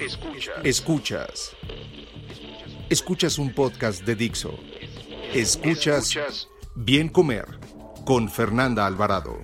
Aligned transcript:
Escuchas. 0.00 0.64
Escuchas. 0.64 1.56
Escuchas 2.90 3.38
un 3.38 3.54
podcast 3.54 4.02
de 4.02 4.16
Dixo. 4.16 4.58
Escuchas 5.32 6.48
Bien 6.74 7.08
Comer 7.08 7.46
con 8.04 8.28
Fernanda 8.28 8.86
Alvarado. 8.86 9.38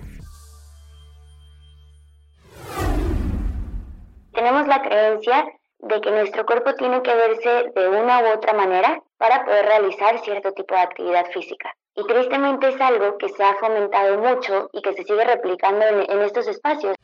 Tenemos 4.33 4.67
la 4.67 4.81
creencia 4.81 5.45
de 5.79 6.01
que 6.01 6.11
nuestro 6.11 6.45
cuerpo 6.45 6.73
tiene 6.75 7.01
que 7.01 7.15
verse 7.15 7.71
de 7.73 7.89
una 7.89 8.21
u 8.21 8.33
otra 8.33 8.53
manera 8.53 9.01
para 9.17 9.45
poder 9.45 9.65
realizar 9.65 10.21
cierto 10.23 10.51
tipo 10.51 10.75
de 10.75 10.81
actividad 10.81 11.25
física. 11.33 11.73
Y 11.95 12.03
tristemente 12.03 12.69
es 12.69 12.81
algo 12.81 13.17
que 13.17 13.29
se 13.29 13.43
ha 13.43 13.55
fomentado 13.55 14.17
mucho 14.17 14.69
y 14.73 14.81
que 14.81 14.93
se 14.93 15.03
sigue 15.03 15.23
replicando 15.23 15.85
en, 15.85 16.11
en 16.11 16.21
estos 16.21 16.47
espacios. 16.47 16.95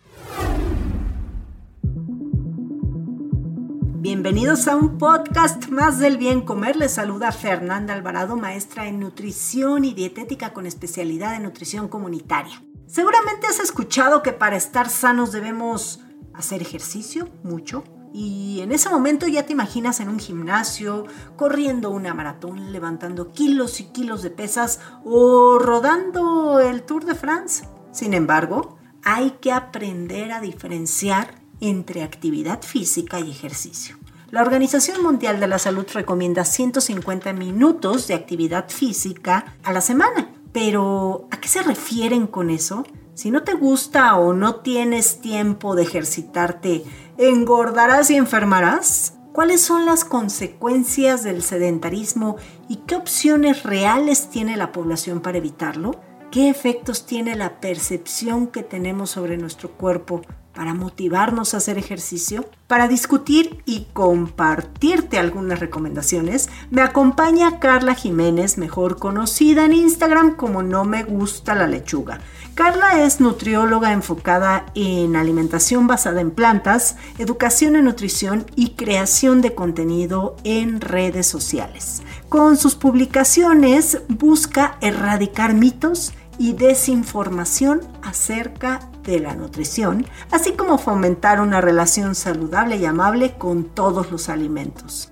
Bienvenidos 3.99 4.67
a 4.67 4.76
un 4.76 4.99
podcast 4.99 5.70
más 5.70 5.98
del 5.98 6.17
bien 6.17 6.41
comer. 6.41 6.76
Les 6.76 6.93
saluda 6.93 7.31
Fernanda 7.31 7.95
Alvarado, 7.95 8.37
maestra 8.37 8.87
en 8.87 8.99
nutrición 8.99 9.85
y 9.85 9.95
dietética 9.95 10.54
con 10.54 10.67
especialidad 10.67 11.34
en 11.34 11.41
nutrición 11.41 11.87
comunitaria. 11.87 12.62
Seguramente 12.85 13.48
has 13.48 13.59
escuchado 13.59 14.21
que 14.21 14.34
para 14.34 14.55
estar 14.55 14.87
sanos 14.87 15.31
debemos 15.31 15.99
hacer 16.35 16.62
ejercicio 16.62 17.27
mucho. 17.41 17.84
Y 18.13 18.59
en 18.62 18.71
ese 18.71 18.87
momento 18.87 19.26
ya 19.26 19.48
te 19.48 19.54
imaginas 19.54 19.99
en 19.99 20.09
un 20.09 20.20
gimnasio, 20.20 21.05
corriendo 21.35 21.89
una 21.89 22.13
maratón, 22.13 22.71
levantando 22.71 23.32
kilos 23.32 23.79
y 23.79 23.85
kilos 23.85 24.21
de 24.21 24.29
pesas 24.29 24.79
o 25.05 25.57
rodando 25.57 26.59
el 26.59 26.84
Tour 26.84 27.04
de 27.04 27.15
France. 27.15 27.67
Sin 27.91 28.13
embargo, 28.13 28.77
hay 29.01 29.32
que 29.41 29.51
aprender 29.51 30.34
a 30.34 30.39
diferenciar 30.39 31.46
entre 31.62 32.04
actividad 32.04 32.62
física 32.62 33.20
y 33.20 33.32
ejercicio. 33.32 33.98
La 34.30 34.41
Organización 34.41 35.02
Mundial 35.02 35.40
de 35.40 35.48
la 35.48 35.58
Salud 35.58 35.86
recomienda 35.94 36.44
150 36.44 37.32
minutos 37.32 38.08
de 38.08 38.13
actividad 38.13 38.70
física 38.70 39.55
a 39.63 39.72
la 39.72 39.80
semana. 39.80 40.34
Pero, 40.52 41.28
¿a 41.32 41.40
qué 41.40 41.48
se 41.48 41.63
refieren 41.63 42.28
con 42.28 42.50
eso? 42.50 42.85
Si 43.13 43.32
no 43.32 43.44
te 43.44 43.54
gusta 43.54 44.16
o 44.18 44.34
no 44.34 44.55
tienes 44.55 45.22
tiempo 45.22 45.76
de 45.76 45.84
ejercitarte, 45.84 46.84
¿engordarás 47.18 48.12
y 48.12 48.16
enfermarás? 48.16 49.13
¿Cuáles 49.32 49.62
son 49.62 49.85
las 49.85 50.04
consecuencias 50.04 51.24
del 51.24 51.41
sedentarismo 51.41 52.38
y 52.68 52.78
qué 52.88 52.96
opciones 52.96 53.63
reales 53.63 54.30
tiene 54.30 54.58
la 54.58 54.72
población 54.72 55.22
para 55.22 55.38
evitarlo? 55.38 56.02
¿Qué 56.32 56.50
efectos 56.50 57.05
tiene 57.05 57.35
la 57.35 57.62
percepción 57.62 58.48
que 58.48 58.63
tenemos 58.63 59.12
sobre 59.12 59.38
nuestro 59.38 59.72
cuerpo 59.72 60.22
para 60.58 60.74
motivarnos 60.74 61.54
a 61.54 61.58
hacer 61.58 61.77
ejercicio? 61.77 62.50
Para 62.66 62.88
discutir 62.88 63.62
y 63.68 63.86
compartirte 63.94 65.19
algunas 65.19 65.59
recomendaciones, 65.59 66.50
me 66.72 66.81
acompaña 66.81 67.59
Carla 67.59 67.94
Jiménez, 67.94 68.57
mejor 68.57 68.97
conocida 68.97 69.66
en 69.66 69.73
Instagram 69.73 70.35
como 70.35 70.63
No 70.63 70.84
Me 70.84 71.03
Gusta 71.03 71.53
la 71.53 71.67
Lechuga. 71.67 72.22
Carla 72.56 73.03
es 73.03 73.19
nutrióloga 73.19 73.94
enfocada 73.94 74.66
en 74.73 75.16
alimentación 75.16 75.85
basada 75.85 76.22
en 76.22 76.31
plantas, 76.31 76.96
educación 77.19 77.75
en 77.75 77.85
nutrición 77.85 78.47
y 78.56 78.72
creación 78.72 79.44
de 79.44 79.53
contenido 79.53 80.38
en 80.44 80.81
redes 80.81 81.28
sociales. 81.28 82.01
Con 82.29 82.57
sus 82.57 82.73
publicaciones 82.73 84.00
busca 84.09 84.79
erradicar 84.81 85.53
mitos 85.53 86.13
y 86.39 86.53
desinformación 86.53 87.81
acerca 88.03 88.79
de 89.03 89.19
la 89.19 89.35
nutrición, 89.35 90.05
así 90.31 90.53
como 90.53 90.77
fomentar 90.77 91.41
una 91.41 91.61
relación 91.61 92.15
saludable 92.15 92.77
y 92.77 92.85
amable 92.85 93.37
con 93.37 93.63
todos 93.63 94.11
los 94.11 94.29
alimentos. 94.29 95.11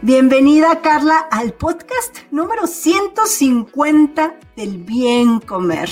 Bienvenida 0.00 0.80
Carla 0.80 1.18
al 1.30 1.52
podcast 1.54 2.18
número 2.30 2.66
150 2.66 4.38
del 4.56 4.78
bien 4.78 5.40
comer. 5.40 5.90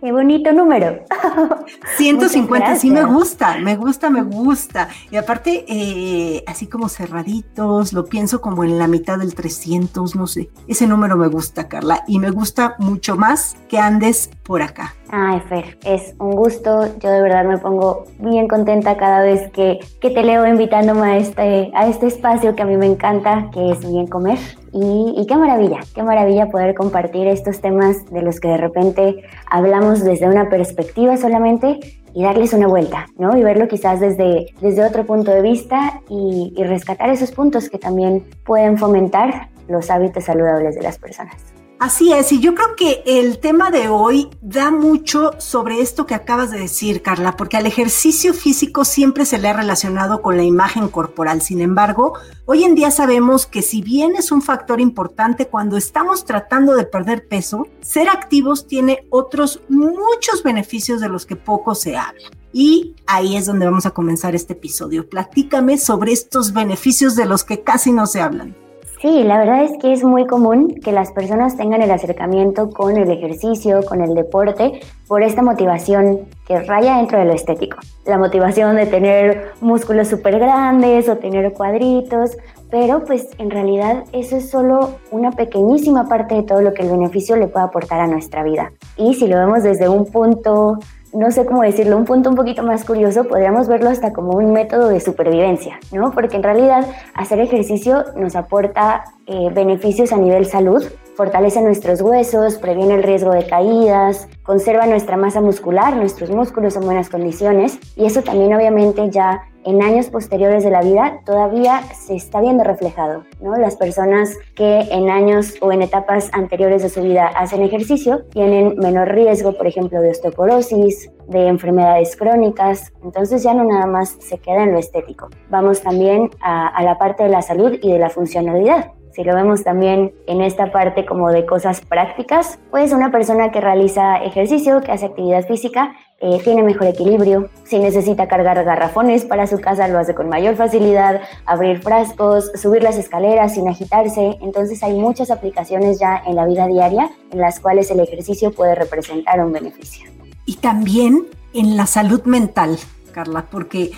Qué 0.00 0.12
bonito 0.12 0.52
número. 0.52 1.00
150, 1.96 2.76
sí 2.76 2.90
me 2.90 3.04
gusta, 3.04 3.56
me 3.58 3.76
gusta, 3.76 4.10
me 4.10 4.22
gusta. 4.22 4.88
Y 5.10 5.16
aparte, 5.16 5.64
eh, 5.66 6.44
así 6.46 6.68
como 6.68 6.88
cerraditos, 6.88 7.92
lo 7.92 8.04
pienso 8.04 8.40
como 8.40 8.62
en 8.62 8.78
la 8.78 8.86
mitad 8.86 9.18
del 9.18 9.34
300, 9.34 10.14
no 10.14 10.28
sé. 10.28 10.50
Ese 10.68 10.86
número 10.86 11.16
me 11.16 11.26
gusta, 11.26 11.68
Carla, 11.68 12.04
y 12.06 12.20
me 12.20 12.30
gusta 12.30 12.76
mucho 12.78 13.16
más 13.16 13.56
que 13.68 13.78
andes 13.78 14.30
por 14.44 14.62
acá. 14.62 14.94
Ay, 15.10 15.40
Fer, 15.48 15.78
es 15.84 16.14
un 16.20 16.32
gusto. 16.32 16.96
Yo 16.98 17.10
de 17.10 17.20
verdad 17.20 17.44
me 17.44 17.58
pongo 17.58 18.04
bien 18.20 18.46
contenta 18.46 18.96
cada 18.96 19.22
vez 19.22 19.50
que, 19.50 19.80
que 20.00 20.10
te 20.10 20.22
leo 20.22 20.46
invitándome 20.46 21.06
a 21.08 21.16
este, 21.16 21.72
a 21.74 21.88
este 21.88 22.06
espacio 22.06 22.54
que 22.54 22.62
a 22.62 22.66
mí 22.66 22.76
me 22.76 22.86
encanta, 22.86 23.50
que 23.52 23.72
es 23.72 23.80
Bien 23.80 24.06
Comer. 24.06 24.38
Y, 24.72 25.14
y, 25.16 25.26
qué 25.26 25.36
maravilla, 25.36 25.80
qué 25.94 26.02
maravilla 26.02 26.50
poder 26.50 26.74
compartir 26.74 27.26
estos 27.26 27.60
temas 27.60 28.04
de 28.10 28.22
los 28.22 28.40
que 28.40 28.48
de 28.48 28.56
repente 28.56 29.22
hablamos 29.50 30.04
desde 30.04 30.28
una 30.28 30.48
perspectiva 30.48 31.16
solamente 31.16 31.78
y 32.14 32.22
darles 32.22 32.52
una 32.52 32.66
vuelta, 32.66 33.06
¿no? 33.16 33.36
Y 33.36 33.42
verlo 33.42 33.68
quizás 33.68 34.00
desde, 34.00 34.46
desde 34.60 34.84
otro 34.84 35.06
punto 35.06 35.30
de 35.30 35.42
vista 35.42 36.00
y, 36.08 36.52
y 36.56 36.64
rescatar 36.64 37.10
esos 37.10 37.32
puntos 37.32 37.68
que 37.70 37.78
también 37.78 38.24
pueden 38.44 38.76
fomentar 38.78 39.48
los 39.68 39.90
hábitos 39.90 40.24
saludables 40.24 40.74
de 40.74 40.82
las 40.82 40.98
personas. 40.98 41.57
Así 41.80 42.12
es, 42.12 42.32
y 42.32 42.40
yo 42.40 42.56
creo 42.56 42.74
que 42.74 43.04
el 43.06 43.38
tema 43.38 43.70
de 43.70 43.86
hoy 43.86 44.28
da 44.40 44.72
mucho 44.72 45.30
sobre 45.38 45.80
esto 45.80 46.06
que 46.06 46.16
acabas 46.16 46.50
de 46.50 46.58
decir, 46.58 47.02
Carla, 47.02 47.36
porque 47.36 47.56
al 47.56 47.66
ejercicio 47.66 48.34
físico 48.34 48.84
siempre 48.84 49.24
se 49.24 49.38
le 49.38 49.46
ha 49.46 49.52
relacionado 49.52 50.20
con 50.20 50.36
la 50.36 50.42
imagen 50.42 50.88
corporal. 50.88 51.40
Sin 51.40 51.60
embargo, 51.60 52.14
hoy 52.46 52.64
en 52.64 52.74
día 52.74 52.90
sabemos 52.90 53.46
que 53.46 53.62
si 53.62 53.80
bien 53.80 54.16
es 54.16 54.32
un 54.32 54.42
factor 54.42 54.80
importante 54.80 55.46
cuando 55.46 55.76
estamos 55.76 56.24
tratando 56.24 56.74
de 56.74 56.84
perder 56.84 57.28
peso, 57.28 57.68
ser 57.80 58.08
activos 58.08 58.66
tiene 58.66 59.06
otros 59.10 59.60
muchos 59.68 60.42
beneficios 60.42 61.00
de 61.00 61.08
los 61.08 61.26
que 61.26 61.36
poco 61.36 61.76
se 61.76 61.96
habla. 61.96 62.28
Y 62.52 62.96
ahí 63.06 63.36
es 63.36 63.46
donde 63.46 63.66
vamos 63.66 63.86
a 63.86 63.92
comenzar 63.92 64.34
este 64.34 64.54
episodio. 64.54 65.08
Platícame 65.08 65.78
sobre 65.78 66.10
estos 66.10 66.52
beneficios 66.52 67.14
de 67.14 67.26
los 67.26 67.44
que 67.44 67.62
casi 67.62 67.92
no 67.92 68.06
se 68.06 68.20
hablan. 68.20 68.67
Sí, 69.00 69.22
la 69.22 69.38
verdad 69.38 69.62
es 69.62 69.78
que 69.78 69.92
es 69.92 70.02
muy 70.02 70.26
común 70.26 70.74
que 70.82 70.90
las 70.90 71.12
personas 71.12 71.56
tengan 71.56 71.82
el 71.82 71.90
acercamiento 71.92 72.70
con 72.70 72.96
el 72.96 73.08
ejercicio, 73.08 73.80
con 73.84 74.02
el 74.02 74.12
deporte, 74.12 74.80
por 75.06 75.22
esta 75.22 75.40
motivación 75.40 76.26
que 76.48 76.58
raya 76.58 76.96
dentro 76.96 77.20
de 77.20 77.26
lo 77.26 77.32
estético. 77.32 77.78
La 78.06 78.18
motivación 78.18 78.74
de 78.74 78.86
tener 78.86 79.52
músculos 79.60 80.08
súper 80.08 80.40
grandes 80.40 81.08
o 81.08 81.16
tener 81.16 81.52
cuadritos, 81.52 82.36
pero 82.72 83.04
pues 83.04 83.28
en 83.38 83.50
realidad 83.50 84.02
eso 84.12 84.36
es 84.36 84.50
solo 84.50 84.96
una 85.12 85.30
pequeñísima 85.30 86.08
parte 86.08 86.34
de 86.34 86.42
todo 86.42 86.60
lo 86.60 86.74
que 86.74 86.82
el 86.82 86.90
beneficio 86.90 87.36
le 87.36 87.46
puede 87.46 87.66
aportar 87.66 88.00
a 88.00 88.08
nuestra 88.08 88.42
vida. 88.42 88.72
Y 88.96 89.14
si 89.14 89.28
lo 89.28 89.36
vemos 89.36 89.62
desde 89.62 89.88
un 89.88 90.06
punto 90.06 90.80
no 91.12 91.30
sé 91.30 91.46
cómo 91.46 91.62
decirlo, 91.62 91.96
un 91.96 92.04
punto 92.04 92.30
un 92.30 92.36
poquito 92.36 92.62
más 92.62 92.84
curioso, 92.84 93.24
podríamos 93.24 93.68
verlo 93.68 93.90
hasta 93.90 94.12
como 94.12 94.32
un 94.32 94.52
método 94.52 94.88
de 94.88 95.00
supervivencia, 95.00 95.78
¿no? 95.92 96.10
Porque 96.12 96.36
en 96.36 96.42
realidad 96.42 96.86
hacer 97.14 97.40
ejercicio 97.40 98.04
nos 98.16 98.36
aporta 98.36 99.04
eh, 99.26 99.50
beneficios 99.52 100.12
a 100.12 100.16
nivel 100.16 100.46
salud, 100.46 100.84
fortalece 101.18 101.60
nuestros 101.60 102.00
huesos, 102.00 102.58
previene 102.58 102.94
el 102.94 103.02
riesgo 103.02 103.32
de 103.32 103.44
caídas, 103.44 104.28
conserva 104.44 104.86
nuestra 104.86 105.16
masa 105.16 105.40
muscular, 105.40 105.96
nuestros 105.96 106.30
músculos 106.30 106.76
en 106.76 106.82
buenas 106.82 107.10
condiciones 107.10 107.76
y 107.96 108.06
eso 108.06 108.22
también 108.22 108.54
obviamente 108.54 109.10
ya 109.10 109.42
en 109.64 109.82
años 109.82 110.10
posteriores 110.10 110.62
de 110.62 110.70
la 110.70 110.80
vida 110.80 111.20
todavía 111.26 111.82
se 111.92 112.14
está 112.14 112.40
viendo 112.40 112.62
reflejado, 112.62 113.24
¿no? 113.40 113.56
Las 113.56 113.74
personas 113.74 114.38
que 114.54 114.78
en 114.92 115.10
años 115.10 115.56
o 115.60 115.72
en 115.72 115.82
etapas 115.82 116.30
anteriores 116.34 116.84
de 116.84 116.88
su 116.88 117.02
vida 117.02 117.26
hacen 117.26 117.62
ejercicio 117.62 118.24
tienen 118.30 118.76
menor 118.76 119.08
riesgo, 119.08 119.54
por 119.54 119.66
ejemplo, 119.66 120.00
de 120.00 120.10
osteoporosis, 120.10 121.10
de 121.26 121.48
enfermedades 121.48 122.14
crónicas, 122.14 122.92
entonces 123.02 123.42
ya 123.42 123.54
no 123.54 123.64
nada 123.64 123.86
más 123.86 124.16
se 124.20 124.38
queda 124.38 124.62
en 124.62 124.70
lo 124.70 124.78
estético. 124.78 125.30
Vamos 125.50 125.82
también 125.82 126.30
a, 126.40 126.68
a 126.68 126.82
la 126.84 126.96
parte 126.96 127.24
de 127.24 127.30
la 127.30 127.42
salud 127.42 127.76
y 127.82 127.90
de 127.90 127.98
la 127.98 128.08
funcionalidad 128.08 128.92
si 129.18 129.24
lo 129.24 129.34
vemos 129.34 129.64
también 129.64 130.12
en 130.28 130.40
esta 130.42 130.70
parte 130.70 131.04
como 131.04 131.30
de 131.30 131.44
cosas 131.44 131.80
prácticas, 131.80 132.60
pues 132.70 132.92
una 132.92 133.10
persona 133.10 133.50
que 133.50 133.60
realiza 133.60 134.18
ejercicio, 134.18 134.80
que 134.80 134.92
hace 134.92 135.06
actividad 135.06 135.44
física, 135.44 135.96
eh, 136.20 136.40
tiene 136.44 136.62
mejor 136.62 136.86
equilibrio. 136.86 137.48
Si 137.64 137.80
necesita 137.80 138.28
cargar 138.28 138.62
garrafones 138.62 139.24
para 139.24 139.48
su 139.48 139.60
casa, 139.60 139.88
lo 139.88 139.98
hace 139.98 140.14
con 140.14 140.28
mayor 140.28 140.54
facilidad, 140.54 141.20
abrir 141.46 141.82
frascos, 141.82 142.52
subir 142.54 142.84
las 142.84 142.96
escaleras 142.96 143.54
sin 143.54 143.66
agitarse. 143.66 144.38
Entonces 144.40 144.80
hay 144.84 144.94
muchas 144.94 145.32
aplicaciones 145.32 145.98
ya 145.98 146.22
en 146.24 146.36
la 146.36 146.46
vida 146.46 146.68
diaria 146.68 147.10
en 147.32 147.40
las 147.40 147.58
cuales 147.58 147.90
el 147.90 147.98
ejercicio 147.98 148.52
puede 148.52 148.76
representar 148.76 149.44
un 149.44 149.50
beneficio. 149.50 150.08
Y 150.46 150.58
también 150.58 151.26
en 151.54 151.76
la 151.76 151.86
salud 151.86 152.22
mental. 152.22 152.78
Carla, 153.10 153.46
porque 153.50 153.90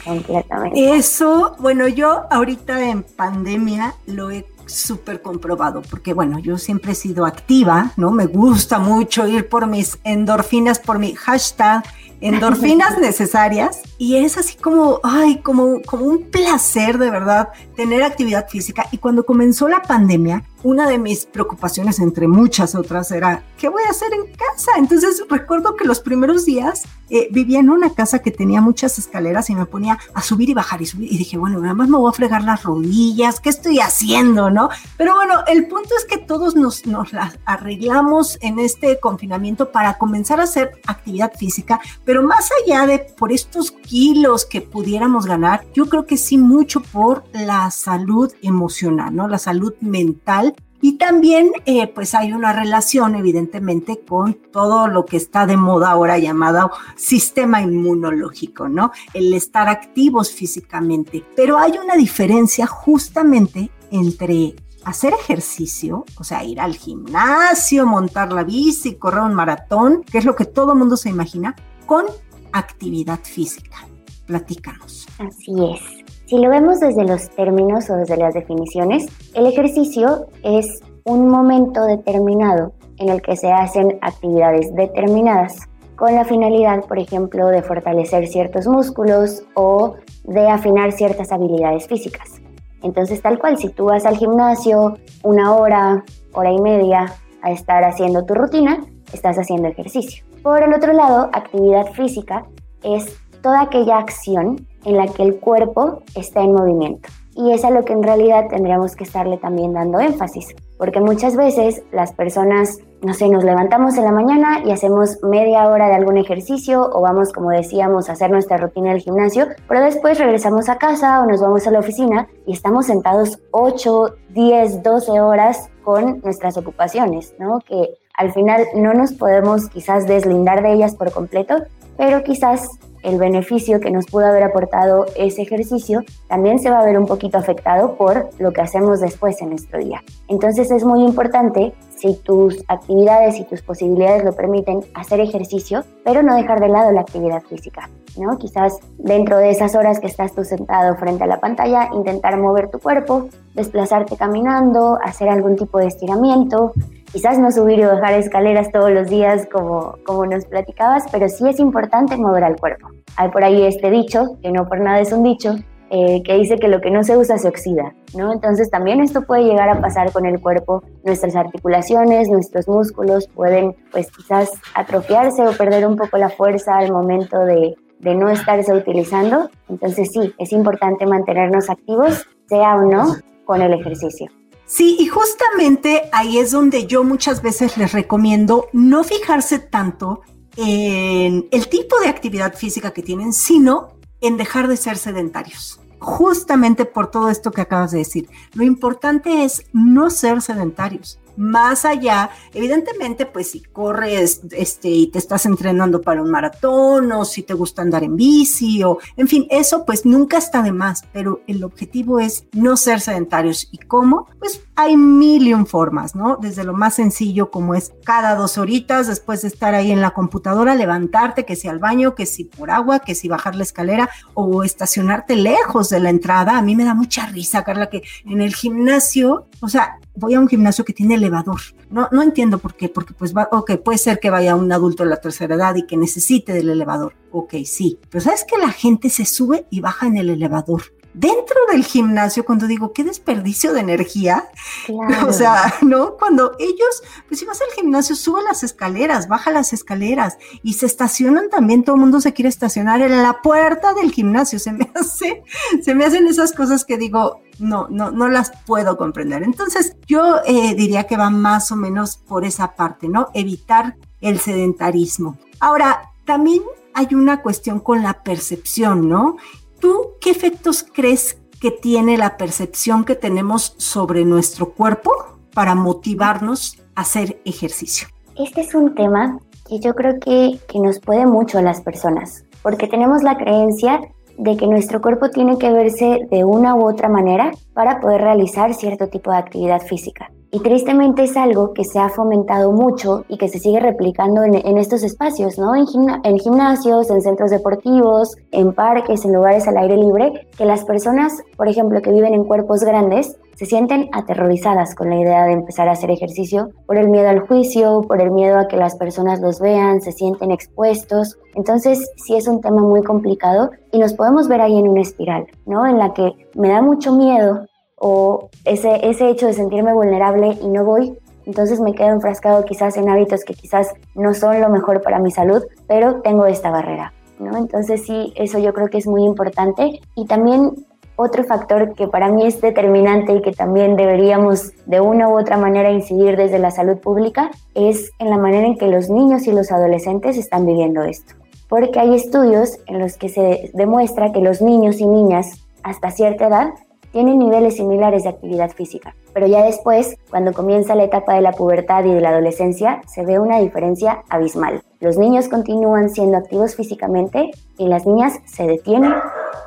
eso, 0.75 1.56
bueno, 1.58 1.88
yo 1.88 2.23
ahorita 2.31 2.88
en 2.88 3.02
pandemia 3.02 3.94
lo 4.06 4.31
he 4.31 4.46
súper 4.70 5.22
comprobado, 5.22 5.82
porque 5.82 6.12
bueno, 6.12 6.38
yo 6.38 6.58
siempre 6.58 6.93
he 6.93 6.94
sido 6.94 7.26
activa, 7.26 7.93
¿no? 7.96 8.11
Me 8.11 8.26
gusta 8.26 8.78
mucho 8.78 9.26
ir 9.26 9.49
por 9.49 9.67
mis 9.67 9.99
endorfinas, 10.05 10.78
por 10.78 10.99
mi 10.99 11.14
hashtag 11.14 11.84
endorfinas 12.20 12.99
necesarias 13.00 13.81
y 13.99 14.17
es 14.17 14.37
así 14.37 14.56
como, 14.56 15.00
ay, 15.02 15.38
como, 15.38 15.82
como 15.82 16.05
un 16.05 16.31
placer 16.31 16.99
de 16.99 17.11
verdad 17.11 17.49
tener 17.76 18.02
actividad 18.02 18.49
física. 18.49 18.87
Y 18.93 18.99
cuando 18.99 19.25
comenzó 19.25 19.69
la 19.69 19.82
pandemia, 19.82 20.44
una 20.62 20.88
de 20.88 20.98
mis 20.98 21.26
preocupaciones, 21.26 21.98
entre 21.98 22.28
muchas 22.28 22.74
otras, 22.74 23.10
era, 23.10 23.42
¿qué 23.56 23.68
voy 23.68 23.82
a 23.86 23.90
hacer 23.90 24.12
en 24.12 24.32
casa? 24.34 24.72
Entonces 24.78 25.24
recuerdo 25.28 25.76
que 25.76 25.84
los 25.84 26.00
primeros 26.00 26.44
días 26.44 26.82
eh, 27.10 27.28
vivía 27.32 27.58
en 27.58 27.70
una 27.70 27.92
casa 27.92 28.20
que 28.20 28.30
tenía 28.30 28.60
muchas 28.60 28.98
escaleras 28.98 29.50
y 29.50 29.56
me 29.56 29.66
ponía 29.66 29.98
a 30.14 30.22
subir 30.22 30.48
y 30.48 30.54
bajar 30.54 30.80
y 30.80 30.86
subir. 30.86 31.12
Y 31.12 31.18
dije, 31.18 31.36
bueno, 31.36 31.58
nada 31.58 31.74
más 31.74 31.88
me 31.88 31.98
voy 31.98 32.08
a 32.08 32.12
fregar 32.12 32.44
las 32.44 32.62
rodillas, 32.62 33.40
¿qué 33.40 33.48
estoy 33.48 33.80
haciendo? 33.80 34.48
¿No? 34.50 34.68
Pero 34.96 35.14
bueno, 35.14 35.40
el 35.48 35.66
punto 35.66 35.90
es 35.98 36.04
que 36.04 36.18
todos 36.18 36.54
nos, 36.54 36.86
nos 36.86 37.12
las 37.12 37.38
arreglamos 37.44 38.38
en 38.42 38.60
este 38.60 39.00
confinamiento 39.00 39.72
para 39.72 39.98
comenzar 39.98 40.40
a 40.40 40.44
hacer 40.44 40.80
actividad 40.86 41.32
física, 41.36 41.80
pero 42.04 42.22
más 42.22 42.50
allá 42.62 42.86
de 42.86 43.00
por 43.00 43.32
estos 43.32 43.72
kilos 43.72 44.44
que 44.44 44.60
pudiéramos 44.60 45.26
ganar, 45.26 45.64
yo 45.74 45.86
creo 45.86 46.06
que 46.06 46.16
sí 46.16 46.38
mucho 46.38 46.80
por 46.80 47.24
la 47.32 47.70
salud 47.70 48.32
emocional, 48.42 49.14
¿no? 49.14 49.26
La 49.26 49.38
salud 49.38 49.74
mental 49.80 50.50
y 50.80 50.92
también, 50.92 51.52
eh, 51.66 51.86
pues 51.88 52.14
hay 52.14 52.32
una 52.32 52.52
relación, 52.52 53.14
evidentemente, 53.14 54.00
con 54.00 54.34
todo 54.34 54.88
lo 54.88 55.04
que 55.04 55.16
está 55.16 55.46
de 55.46 55.56
moda 55.56 55.90
ahora 55.90 56.18
llamado 56.18 56.70
sistema 56.96 57.60
inmunológico, 57.60 58.68
¿no? 58.68 58.90
El 59.12 59.34
estar 59.34 59.68
activos 59.68 60.32
físicamente. 60.32 61.24
Pero 61.36 61.58
hay 61.58 61.72
una 61.82 61.96
diferencia 61.96 62.66
justamente 62.66 63.70
entre 63.90 64.54
hacer 64.84 65.12
ejercicio, 65.12 66.04
o 66.18 66.24
sea, 66.24 66.42
ir 66.44 66.60
al 66.60 66.74
gimnasio, 66.74 67.86
montar 67.86 68.32
la 68.32 68.44
bici, 68.44 68.94
correr 68.94 69.22
un 69.22 69.34
maratón, 69.34 70.02
que 70.02 70.18
es 70.18 70.24
lo 70.24 70.34
que 70.34 70.46
todo 70.46 70.74
mundo 70.74 70.96
se 70.96 71.10
imagina, 71.10 71.54
con 71.84 72.06
actividad 72.52 73.20
física. 73.22 73.86
Platícanos. 74.26 75.06
Así 75.18 75.52
es. 75.58 76.00
Si 76.30 76.38
lo 76.38 76.48
vemos 76.48 76.78
desde 76.78 77.04
los 77.04 77.28
términos 77.30 77.90
o 77.90 77.96
desde 77.96 78.16
las 78.16 78.34
definiciones, 78.34 79.08
el 79.34 79.48
ejercicio 79.48 80.28
es 80.44 80.80
un 81.02 81.26
momento 81.28 81.82
determinado 81.82 82.72
en 82.98 83.08
el 83.08 83.20
que 83.20 83.34
se 83.34 83.50
hacen 83.50 83.98
actividades 84.00 84.72
determinadas 84.76 85.68
con 85.96 86.14
la 86.14 86.24
finalidad, 86.24 86.84
por 86.84 87.00
ejemplo, 87.00 87.48
de 87.48 87.64
fortalecer 87.64 88.28
ciertos 88.28 88.68
músculos 88.68 89.42
o 89.54 89.96
de 90.22 90.48
afinar 90.48 90.92
ciertas 90.92 91.32
habilidades 91.32 91.88
físicas. 91.88 92.40
Entonces, 92.84 93.20
tal 93.20 93.40
cual, 93.40 93.58
si 93.58 93.68
tú 93.68 93.86
vas 93.86 94.06
al 94.06 94.16
gimnasio 94.16 94.98
una 95.24 95.56
hora, 95.56 96.04
hora 96.32 96.52
y 96.52 96.60
media 96.60 97.12
a 97.42 97.50
estar 97.50 97.82
haciendo 97.82 98.24
tu 98.24 98.34
rutina, 98.34 98.78
estás 99.12 99.36
haciendo 99.36 99.66
ejercicio. 99.66 100.24
Por 100.44 100.62
el 100.62 100.74
otro 100.74 100.92
lado, 100.92 101.28
actividad 101.32 101.86
física 101.86 102.46
es 102.84 103.18
toda 103.42 103.62
aquella 103.62 103.98
acción 103.98 104.68
en 104.84 104.96
la 104.96 105.06
que 105.08 105.22
el 105.22 105.38
cuerpo 105.38 106.02
está 106.14 106.42
en 106.42 106.52
movimiento. 106.52 107.08
Y 107.34 107.52
es 107.52 107.64
a 107.64 107.70
lo 107.70 107.84
que 107.84 107.92
en 107.92 108.02
realidad 108.02 108.48
tendríamos 108.50 108.96
que 108.96 109.04
estarle 109.04 109.38
también 109.38 109.72
dando 109.72 110.00
énfasis, 110.00 110.54
porque 110.76 111.00
muchas 111.00 111.36
veces 111.36 111.82
las 111.92 112.12
personas, 112.12 112.78
no 113.02 113.14
sé, 113.14 113.28
nos 113.28 113.44
levantamos 113.44 113.96
en 113.96 114.04
la 114.04 114.12
mañana 114.12 114.62
y 114.64 114.72
hacemos 114.72 115.18
media 115.22 115.68
hora 115.68 115.86
de 115.86 115.94
algún 115.94 116.16
ejercicio 116.16 116.90
o 116.92 117.00
vamos, 117.00 117.32
como 117.32 117.50
decíamos, 117.50 118.08
a 118.08 118.12
hacer 118.12 118.30
nuestra 118.30 118.56
rutina 118.56 118.90
del 118.90 119.00
gimnasio, 119.00 119.46
pero 119.68 119.80
después 119.80 120.18
regresamos 120.18 120.68
a 120.68 120.78
casa 120.78 121.22
o 121.22 121.26
nos 121.26 121.40
vamos 121.40 121.66
a 121.66 121.70
la 121.70 121.78
oficina 121.78 122.28
y 122.46 122.52
estamos 122.52 122.86
sentados 122.86 123.38
8, 123.52 124.14
10, 124.30 124.82
12 124.82 125.20
horas 125.20 125.70
con 125.84 126.20
nuestras 126.22 126.56
ocupaciones, 126.56 127.34
¿no? 127.38 127.60
Que 127.60 127.94
al 128.14 128.32
final 128.32 128.66
no 128.74 128.92
nos 128.92 129.12
podemos 129.12 129.68
quizás 129.68 130.06
deslindar 130.06 130.62
de 130.62 130.72
ellas 130.72 130.94
por 130.94 131.12
completo, 131.12 131.54
pero 131.96 132.22
quizás 132.22 132.68
el 133.02 133.19
beneficio 133.19 133.81
que 133.81 133.91
nos 133.91 134.06
pudo 134.06 134.26
haber 134.26 134.43
aportado 134.43 135.06
ese 135.17 135.43
ejercicio 135.43 136.02
también 136.29 136.58
se 136.58 136.70
va 136.70 136.81
a 136.81 136.85
ver 136.85 136.99
un 136.99 137.06
poquito 137.06 137.38
afectado 137.38 137.94
por 137.97 138.31
lo 138.38 138.52
que 138.52 138.61
hacemos 138.61 139.00
después 139.00 139.41
en 139.41 139.50
nuestro 139.50 139.79
día. 139.79 140.02
Entonces 140.29 140.70
es 140.70 140.85
muy 140.85 141.02
importante, 141.02 141.73
si 141.97 142.14
tus 142.14 142.64
actividades 142.69 143.38
y 143.38 143.44
tus 143.44 143.62
posibilidades 143.62 144.25
lo 144.25 144.32
permiten, 144.32 144.81
hacer 144.94 145.20
ejercicio, 145.20 145.85
pero 146.05 146.23
no 146.23 146.35
dejar 146.35 146.61
de 146.61 146.69
lado 146.69 146.93
la 146.93 147.02
actividad 147.02 147.43
física. 147.43 147.91
¿no? 148.19 148.38
Quizás 148.38 148.79
dentro 148.99 149.38
de 149.38 149.50
esas 149.50 149.75
horas 149.75 150.00
que 150.00 150.06
estás 150.06 150.35
tú 150.35 150.44
sentado 150.44 150.97
frente 150.97 151.25
a 151.25 151.26
la 151.26 151.41
pantalla, 151.41 151.88
intentar 151.93 152.37
mover 152.38 152.70
tu 152.70 152.79
cuerpo, 152.79 153.29
desplazarte 153.55 154.17
caminando, 154.17 154.99
hacer 155.02 155.29
algún 155.29 155.56
tipo 155.56 155.79
de 155.79 155.87
estiramiento, 155.87 156.73
quizás 157.12 157.38
no 157.38 157.50
subir 157.50 157.78
y 157.78 157.84
bajar 157.84 158.14
escaleras 158.14 158.70
todos 158.70 158.90
los 158.90 159.08
días 159.08 159.46
como, 159.50 159.96
como 160.04 160.26
nos 160.26 160.44
platicabas, 160.46 161.04
pero 161.10 161.28
sí 161.28 161.48
es 161.48 161.58
importante 161.58 162.16
mover 162.16 162.44
al 162.44 162.56
cuerpo. 162.56 162.88
Hay 163.16 163.30
por 163.30 163.44
ahí 163.44 163.62
este 163.64 163.90
dicho, 163.90 164.36
que 164.42 164.50
no 164.50 164.68
por 164.68 164.80
nada 164.80 165.00
es 165.00 165.12
un 165.12 165.22
dicho, 165.22 165.56
eh, 165.92 166.22
que 166.22 166.34
dice 166.36 166.56
que 166.58 166.68
lo 166.68 166.80
que 166.80 166.90
no 166.92 167.02
se 167.02 167.16
usa 167.16 167.36
se 167.36 167.48
oxida, 167.48 167.94
¿no? 168.16 168.32
Entonces 168.32 168.70
también 168.70 169.00
esto 169.00 169.22
puede 169.22 169.42
llegar 169.42 169.68
a 169.68 169.80
pasar 169.80 170.12
con 170.12 170.24
el 170.24 170.40
cuerpo, 170.40 170.84
nuestras 171.02 171.34
articulaciones, 171.34 172.28
nuestros 172.28 172.68
músculos 172.68 173.26
pueden 173.34 173.74
pues 173.90 174.08
quizás 174.12 174.52
atrofiarse 174.74 175.42
o 175.42 175.52
perder 175.52 175.86
un 175.86 175.96
poco 175.96 176.16
la 176.16 176.28
fuerza 176.28 176.76
al 176.78 176.92
momento 176.92 177.40
de, 177.40 177.74
de 177.98 178.14
no 178.14 178.30
estarse 178.30 178.72
utilizando. 178.72 179.50
Entonces 179.68 180.10
sí, 180.12 180.32
es 180.38 180.52
importante 180.52 181.06
mantenernos 181.06 181.68
activos, 181.68 182.24
sea 182.48 182.76
o 182.76 182.82
no, 182.82 183.16
con 183.44 183.60
el 183.60 183.74
ejercicio. 183.74 184.30
Sí, 184.72 184.96
y 185.00 185.08
justamente 185.08 186.08
ahí 186.12 186.38
es 186.38 186.52
donde 186.52 186.87
yo 186.87 187.02
muchas 187.02 187.43
veces 187.43 187.76
les 187.76 187.90
recomiendo 187.90 188.69
no 188.72 189.02
fijarse 189.02 189.59
tanto 189.59 190.21
en 190.56 191.49
el 191.50 191.68
tipo 191.68 191.99
de 191.99 192.06
actividad 192.06 192.54
física 192.54 192.92
que 192.92 193.02
tienen, 193.02 193.33
sino 193.33 193.97
en 194.21 194.37
dejar 194.37 194.68
de 194.68 194.76
ser 194.76 194.97
sedentarios. 194.97 195.80
Justamente 195.99 196.85
por 196.85 197.11
todo 197.11 197.30
esto 197.30 197.50
que 197.50 197.62
acabas 197.62 197.90
de 197.90 197.99
decir. 197.99 198.28
Lo 198.52 198.62
importante 198.62 199.42
es 199.42 199.64
no 199.73 200.09
ser 200.09 200.40
sedentarios 200.40 201.18
más 201.37 201.84
allá, 201.84 202.30
evidentemente, 202.52 203.26
pues 203.26 203.50
si 203.50 203.60
corres 203.60 204.40
este, 204.50 204.88
y 204.88 205.06
te 205.08 205.18
estás 205.18 205.46
entrenando 205.46 206.00
para 206.00 206.22
un 206.22 206.30
maratón 206.30 207.12
o 207.12 207.25
si 207.25 207.42
te 207.42 207.54
gusta 207.54 207.82
andar 207.82 208.04
en 208.04 208.16
bici 208.16 208.82
o, 208.82 208.99
en 209.16 209.28
fin, 209.28 209.46
eso 209.50 209.84
pues 209.84 210.04
nunca 210.04 210.38
está 210.38 210.62
de 210.62 210.72
más, 210.72 211.04
pero 211.12 211.40
el 211.46 211.64
objetivo 211.64 212.20
es 212.20 212.44
no 212.52 212.76
ser 212.76 213.00
sedentarios. 213.00 213.68
¿Y 213.70 213.78
cómo? 213.78 214.26
Pues 214.38 214.62
hay 214.76 214.96
mil 214.96 215.46
y 215.46 215.54
un 215.54 215.66
formas, 215.66 216.14
¿no? 216.14 216.37
Desde 216.37 216.64
lo 216.64 216.72
más 216.72 216.94
sencillo 216.94 217.50
como 217.50 217.75
es 217.75 217.92
cada 218.04 218.34
dos 218.34 218.58
horitas 218.58 219.06
después 219.06 219.42
de 219.42 219.49
estar 219.49 219.75
ahí 219.75 219.92
en 219.92 220.00
la 220.00 220.10
computadora, 220.10 220.75
levantarte, 220.75 221.44
que 221.44 221.56
si 221.56 221.68
al 221.68 221.78
baño, 221.78 222.14
que 222.14 222.26
si 222.26 222.44
por 222.44 222.70
agua, 222.70 223.00
que 223.00 223.14
si 223.14 223.28
bajar 223.28 223.56
la 223.56 223.62
escalera 223.62 224.10
o 224.34 224.64
estacionarte 224.64 225.37
lejos 225.37 225.90
de 225.90 226.00
la 226.00 226.10
entrada. 226.10 226.58
A 226.58 226.62
mí 226.62 226.76
me 226.76 226.84
da 226.84 226.94
mucha 226.94 227.26
risa, 227.26 227.64
Carla, 227.64 227.88
que 227.88 228.02
en 228.25 228.40
el 228.40 228.54
gimnasio, 228.54 229.46
o 229.60 229.68
sea, 229.68 229.99
voy 230.14 230.35
a 230.35 230.40
un 230.40 230.49
gimnasio 230.49 230.85
que 230.85 230.93
tiene 230.93 231.14
elevador. 231.14 231.61
No, 231.90 232.09
no 232.12 232.23
entiendo 232.23 232.59
por 232.59 232.75
qué, 232.75 232.88
porque 232.88 233.14
pues 233.14 233.37
va, 233.37 233.49
ok, 233.52 233.76
puede 233.76 233.99
ser 233.99 234.21
que 234.21 234.31
vaya 234.31 234.57
un 234.57 234.71
adulto 234.73 235.05
de 235.05 235.11
la 235.11 235.21
tercera 235.21 235.55
edad 235.55 235.75
y 235.76 235.87
que 235.87 235.97
necesite 235.97 236.52
del 236.52 236.71
elevador. 236.71 237.14
Ok, 237.31 237.55
sí. 237.64 237.99
Pero 238.09 238.23
sabes 238.23 238.45
que 238.45 238.59
la 238.59 238.71
gente 238.71 239.11
se 239.11 239.25
sube 239.25 239.67
y 239.71 239.81
baja 239.81 240.07
en 240.07 240.17
el 240.17 240.31
elevador 240.31 240.83
dentro 241.14 241.57
del 241.71 241.85
gimnasio, 241.85 242.45
cuando 242.45 242.67
digo, 242.67 242.93
qué 242.93 243.05
desperdicio 243.05 243.73
de 243.73 243.81
energía, 243.81 244.49
o 245.26 245.33
sea, 245.33 245.75
¿no? 245.83 246.17
Cuando 246.17 246.52
ellos, 246.59 247.02
pues 247.29 247.40
si 247.40 247.47
vas 247.47 247.61
al 247.61 247.75
gimnasio, 247.75 248.17
sube 248.17 248.43
las 248.43 248.62
escaleras, 248.62 249.29
baja 249.29 249.50
las 249.50 249.73
escaleras 249.73 250.38
y 250.62 250.75
se 250.75 250.87
estacionan 250.87 251.50
también, 251.50 251.85
todo 251.85 251.97
el 251.97 252.02
mundo 252.02 252.21
se 252.21 252.33
quiere 252.33 252.49
estacionar 252.49 253.00
en 253.02 253.23
la 253.23 253.43
puerta 253.43 253.95
del 253.95 254.12
gimnasio, 254.12 254.59
se 254.59 254.73
me 254.73 254.90
hace, 254.95 255.43
se 255.83 255.95
me 255.95 256.05
hacen 256.05 256.26
esas 256.26 256.52
cosas 256.52 256.85
que 256.85 256.99
digo, 256.99 257.40
no, 257.59 257.88
no, 257.90 258.11
no 258.11 258.29
las 258.29 258.52
puedo 258.67 258.97
comprender. 258.97 259.43
Entonces, 259.43 259.97
yo 260.07 260.40
eh, 260.47 260.75
diría 260.75 261.05
que 261.05 261.17
va 261.17 261.31
más 261.31 261.71
o 261.73 261.76
menos 261.76 262.17
por 262.17 262.45
esa 262.45 262.75
parte, 262.75 263.09
¿no? 263.09 263.29
Evitar 263.35 263.97
el 264.21 264.40
sedentarismo. 264.40 265.38
Ahora, 265.61 266.11
también 266.25 266.62
hay 266.95 267.14
una 267.14 267.43
cuestión 267.43 267.81
con 267.81 268.02
la 268.02 268.23
percepción, 268.23 269.09
¿no? 269.09 269.37
¿Tú 269.80 270.10
qué 270.20 270.30
efectos 270.30 270.82
crees 270.82 271.38
que 271.58 271.70
tiene 271.70 272.18
la 272.18 272.37
percepción 272.37 273.04
que 273.04 273.14
tenemos 273.14 273.75
sobre 273.78 274.26
nuestro 274.26 274.75
cuerpo 274.75 275.10
para 275.54 275.75
motivarnos 275.75 276.78
a 276.94 277.00
hacer 277.00 277.40
ejercicio? 277.46 278.08
Este 278.37 278.60
es 278.60 278.75
un 278.75 278.94
tema 278.94 279.38
que 279.66 279.80
yo 279.80 279.94
creo 279.94 280.20
que, 280.20 280.58
que 280.68 280.80
nos 280.80 281.00
puede 281.00 281.25
mucho 281.25 281.58
a 281.58 281.62
las 281.62 281.80
personas, 281.80 282.44
porque 282.62 282.88
tenemos 282.88 283.22
la 283.22 283.38
creencia 283.38 284.00
de 284.37 284.56
que 284.58 284.66
nuestro 284.66 285.00
cuerpo 285.00 285.30
tiene 285.30 285.56
que 285.56 285.72
verse 285.72 286.26
de 286.30 286.44
una 286.44 286.75
u 286.75 286.87
otra 286.87 287.08
manera 287.08 287.50
para 287.72 288.00
poder 288.00 288.20
realizar 288.20 288.75
cierto 288.75 289.08
tipo 289.08 289.30
de 289.30 289.38
actividad 289.38 289.80
física. 289.80 290.30
Y 290.52 290.61
tristemente 290.61 291.25
es 291.25 291.37
algo 291.37 291.73
que 291.73 291.85
se 291.85 292.00
ha 292.00 292.09
fomentado 292.09 292.73
mucho 292.73 293.25
y 293.28 293.38
que 293.38 293.49
se 293.49 293.61
sigue 293.61 293.78
replicando 293.78 294.42
en, 294.42 294.78
estos 294.78 295.04
espacios, 295.04 295.59
¿no? 295.59 295.76
En, 295.76 295.87
en, 296.25 296.38
gimnasios, 296.38 297.09
en 297.09 297.23
centros 297.23 297.52
deportivos, 297.52 298.37
en 298.50 298.73
parques, 298.73 299.25
en 299.25 299.33
lugares 299.33 299.69
al 299.69 299.76
aire 299.76 299.97
libre, 299.97 300.49
que 300.59 300.64
las 300.64 300.85
personas, 300.85 301.40
por 301.57 301.69
ejemplo, 301.69 302.02
que 302.02 302.12
viven 302.12 302.35
en 302.35 302.45
cuerpos 302.45 302.83
grandes, 302.83 303.38
se 303.61 303.66
sienten 303.66 304.09
aterrorizadas 304.12 304.95
con 304.95 305.11
la 305.11 305.21
idea 305.21 305.45
de 305.45 305.52
empezar 305.52 305.88
a 305.88 305.92
hacer 305.92 306.11
ejercicio 306.11 306.71
por 306.87 306.97
el 306.97 307.11
miedo 307.11 307.28
al 307.28 307.40
juicio, 307.40 308.00
por 308.09 308.21
el 308.21 308.30
miedo 308.30 308.59
a 308.59 308.66
que 308.66 308.76
las 308.76 308.97
personas 308.97 309.38
los 309.40 309.61
vean, 309.61 310.00
se 310.00 310.12
sienten 310.12 310.50
expuestos. 310.50 311.38
Entonces 311.54 312.11
sí 312.16 312.35
es 312.35 312.49
un 312.49 312.61
tema 312.61 312.80
muy 312.80 313.02
complicado 313.02 313.71
y 313.92 313.99
nos 313.99 314.14
podemos 314.14 314.49
ver 314.49 314.62
ahí 314.62 314.78
en 314.78 314.88
una 314.88 315.02
espiral, 315.02 315.47
¿no? 315.66 315.87
En 315.87 315.99
la 315.99 316.12
que 316.14 316.33
me 316.54 316.71
da 316.71 316.80
mucho 316.80 317.14
miedo 317.14 317.66
o 318.00 318.49
ese, 318.64 319.09
ese 319.09 319.28
hecho 319.28 319.47
de 319.47 319.52
sentirme 319.52 319.92
vulnerable 319.92 320.59
y 320.61 320.69
no 320.69 320.85
voy, 320.85 321.16
entonces 321.45 321.80
me 321.80 321.95
quedo 321.95 322.09
enfrascado 322.09 322.64
quizás 322.64 322.97
en 322.97 323.09
hábitos 323.09 323.45
que 323.45 323.54
quizás 323.54 323.92
no 324.14 324.33
son 324.35 324.61
lo 324.61 324.71
mejor 324.71 325.02
para 325.02 325.19
mi 325.19 325.30
salud, 325.30 325.62
pero 325.87 326.23
tengo 326.23 326.47
esta 326.47 326.71
barrera. 326.71 327.12
¿no? 327.38 327.57
Entonces 327.59 328.04
sí, 328.07 328.33
eso 328.37 328.59
yo 328.59 328.73
creo 328.73 328.88
que 328.88 328.99
es 328.99 329.07
muy 329.07 329.25
importante. 329.25 330.00
Y 330.14 330.26
también 330.26 330.73
otro 331.16 331.45
factor 331.45 331.95
que 331.95 332.09
para 332.09 332.30
mí 332.30 332.47
es 332.47 332.61
determinante 332.62 333.35
y 333.35 333.42
que 333.42 333.52
también 333.52 333.97
deberíamos 333.97 334.73
de 334.87 335.02
una 335.02 335.28
u 335.28 335.38
otra 335.38 335.59
manera 335.59 335.90
incidir 335.90 336.37
desde 336.37 336.59
la 336.59 336.71
salud 336.71 336.97
pública 336.99 337.50
es 337.75 338.12
en 338.19 338.30
la 338.30 338.38
manera 338.38 338.66
en 338.66 338.78
que 338.78 338.88
los 338.88 339.11
niños 339.11 339.47
y 339.47 339.52
los 339.52 339.71
adolescentes 339.71 340.38
están 340.38 340.64
viviendo 340.64 341.02
esto. 341.02 341.35
Porque 341.69 342.00
hay 342.00 342.14
estudios 342.14 342.78
en 342.87 342.99
los 342.99 343.19
que 343.19 343.28
se 343.28 343.71
demuestra 343.75 344.33
que 344.33 344.40
los 344.40 344.62
niños 344.62 345.00
y 345.00 345.07
niñas 345.07 345.66
hasta 345.83 346.11
cierta 346.11 346.47
edad 346.47 346.71
tienen 347.12 347.38
niveles 347.38 347.76
similares 347.76 348.25
de 348.25 348.31
actividad 348.31 348.71
física, 348.71 349.14
pero 349.33 349.47
ya 349.47 349.64
después, 349.64 350.17
cuando 350.31 350.52
comienza 350.52 350.95
la 350.95 351.05
etapa 351.05 351.35
de 351.35 351.40
la 351.40 351.52
pubertad 351.52 352.05
y 352.05 352.12
de 352.12 352.21
la 352.21 352.31
adolescencia, 352.31 353.02
se 353.07 353.25
ve 353.25 353.38
una 353.38 353.59
diferencia 353.61 354.23
abismal. 354.29 354.83
Los 355.00 355.19
niños 355.19 355.49
continúan 355.49 356.11
siendo 356.11 356.37
activos 356.37 356.75
físicamente 356.75 357.50
y 357.79 357.88
las 357.88 358.07
niñas 358.07 358.38
se 358.45 358.67
detienen. 358.67 359.14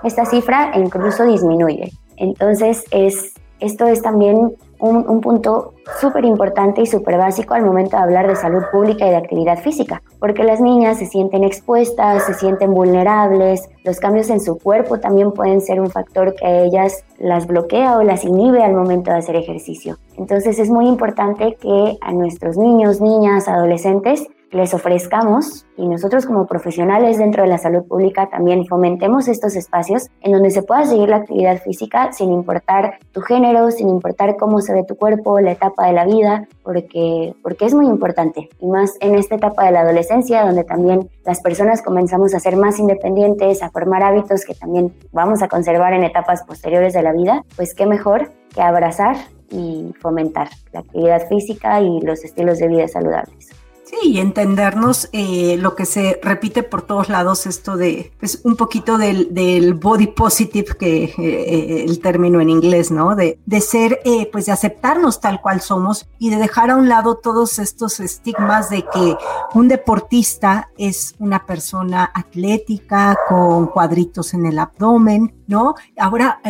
Esta 0.04 0.26
cifra 0.26 0.72
incluso 0.76 1.26
disminuye. 1.26 1.92
Entonces, 2.18 2.84
es, 2.92 3.34
esto 3.60 3.88
es 3.88 4.02
también 4.02 4.56
un, 4.84 5.22
punto 5.22 5.74
súper 6.02 6.26
importante 6.26 6.82
y 6.82 6.86
súper 6.86 7.18
básico 7.18 7.54
al 7.54 7.64
momento 7.64 7.96
de 7.96 8.04
hablar 8.04 8.28
de 8.28 8.36
salud 8.36 8.64
pública 8.72 9.08
y 9.08 9.12
de 9.12 9.16
actividad 9.16 9.60
física, 9.60 10.02
porque 10.20 10.44
las 10.44 10.60
niñas 10.60 11.00
se 11.00 11.06
sienten 11.06 11.44
expuestas, 11.44 12.26
se 12.26 12.34
sienten 12.34 12.74
vulnerables, 12.74 13.70
los 13.86 14.00
cambios 14.00 14.30
en 14.30 14.42
su 14.42 14.58
cuerpo 14.58 15.00
también 15.00 15.32
pueden 15.32 15.62
ser 15.62 15.80
un 15.80 15.90
factor 15.90 16.36
que 16.36 16.46
a 16.46 16.64
ellas 16.64 17.06
las 17.18 17.48
bloquea 17.48 17.98
o 17.98 18.04
las 18.04 18.26
inhibe 18.26 18.62
al 18.62 18.74
momento 18.74 19.12
de 19.12 19.18
hacer 19.18 19.36
ejercicio. 19.38 19.98
Entonces 20.18 20.60
es 20.60 20.70
muy 20.70 20.88
importante 20.88 21.56
que 21.60 21.98
a 22.02 22.12
nuestros 22.12 22.58
niños, 22.58 23.00
niñas, 23.00 23.48
adolescentes 23.48 24.28
les 24.54 24.74
ofrezcamos 24.74 25.66
y 25.76 25.88
nosotros 25.88 26.26
como 26.26 26.46
profesionales 26.46 27.18
dentro 27.18 27.44
de 27.44 27.50
la 27.50 27.58
salud 27.58 27.84
pública 27.84 28.30
también 28.30 28.66
fomentemos 28.66 29.28
estos 29.28 29.56
espacios 29.56 30.10
en 30.22 30.32
donde 30.32 30.52
se 30.52 30.62
pueda 30.62 30.86
seguir 30.86 31.10
la 31.10 31.18
actividad 31.18 31.62
física 31.62 32.12
sin 32.12 32.32
importar 32.32 33.00
tu 33.12 33.22
género, 33.22 33.72
sin 33.72 33.90
importar 33.90 34.38
cómo 34.38 34.62
se 34.62 34.74
ve 34.74 34.84
tu 34.84 34.96
cuerpo, 34.96 35.40
la 35.40 35.52
etapa 35.52 35.88
de 35.88 35.94
la 35.94 36.06
vida, 36.06 36.48
porque, 36.64 37.34
porque 37.42 37.66
es 37.66 37.74
muy 37.74 37.88
importante. 37.88 38.50
Y 38.60 38.68
más 38.68 38.94
en 39.00 39.16
esta 39.16 39.36
etapa 39.36 39.66
de 39.66 39.72
la 39.72 39.82
adolescencia, 39.82 40.46
donde 40.46 40.64
también 40.64 41.10
las 41.26 41.42
personas 41.42 41.82
comenzamos 41.82 42.34
a 42.34 42.40
ser 42.40 42.56
más 42.56 42.80
independientes, 42.80 43.64
a 43.64 43.70
formar 43.72 44.04
hábitos 44.04 44.46
que 44.46 44.54
también 44.54 44.94
vamos 45.12 45.42
a 45.42 45.48
conservar 45.48 45.94
en 45.94 46.04
etapas 46.04 46.44
posteriores 46.44 46.94
de 46.94 47.02
la 47.02 47.14
vida, 47.14 47.44
pues 47.56 47.74
qué 47.74 47.86
mejor 47.86 48.32
que 48.54 48.62
abrazar 48.62 49.16
y 49.50 49.94
fomentar 50.00 50.50
la 50.72 50.82
actividad 50.82 51.28
física 51.28 51.82
y 51.82 52.02
los 52.02 52.24
estilos 52.24 52.60
de 52.60 52.68
vida 52.68 52.88
saludables. 52.88 53.63
Sí, 54.02 54.10
y 54.10 54.20
entendernos 54.20 55.08
eh, 55.12 55.56
lo 55.60 55.76
que 55.76 55.86
se 55.86 56.20
repite 56.24 56.64
por 56.64 56.82
todos 56.82 57.10
lados, 57.10 57.46
esto 57.46 57.78
de, 57.78 58.12
pues 58.20 58.42
un 58.44 58.56
poquito 58.56 58.98
del, 58.98 59.36
del 59.36 59.76
body 59.76 60.08
positive, 60.08 60.76
que 60.80 61.04
eh, 61.04 61.14
eh, 61.20 61.86
el 61.88 62.00
término 62.00 62.42
en 62.42 62.50
inglés, 62.50 62.90
¿no? 62.90 63.16
De, 63.16 63.40
de 63.46 63.62
ser, 63.62 64.00
pues 64.32 64.48
de 64.48 64.52
aceptarnos 64.52 65.20
tal 65.20 65.42
cual 65.42 65.62
somos 65.62 66.08
y 66.18 66.32
de 66.32 66.38
dejar 66.38 66.72
a 66.72 66.76
un 66.76 66.90
lado 66.90 67.18
todos 67.18 67.60
estos 67.60 68.00
estigmas 68.00 68.72
de 68.72 68.82
que 68.82 69.16
un 69.54 69.68
deportista 69.68 70.72
es 70.76 71.14
una 71.20 71.46
persona 71.46 72.10
atlética 72.16 73.16
con 73.30 73.68
cuadritos 73.68 74.34
en 74.34 74.48
el 74.48 74.58
abdomen, 74.58 75.36
¿no? 75.46 75.76
Ahora, 75.98 76.42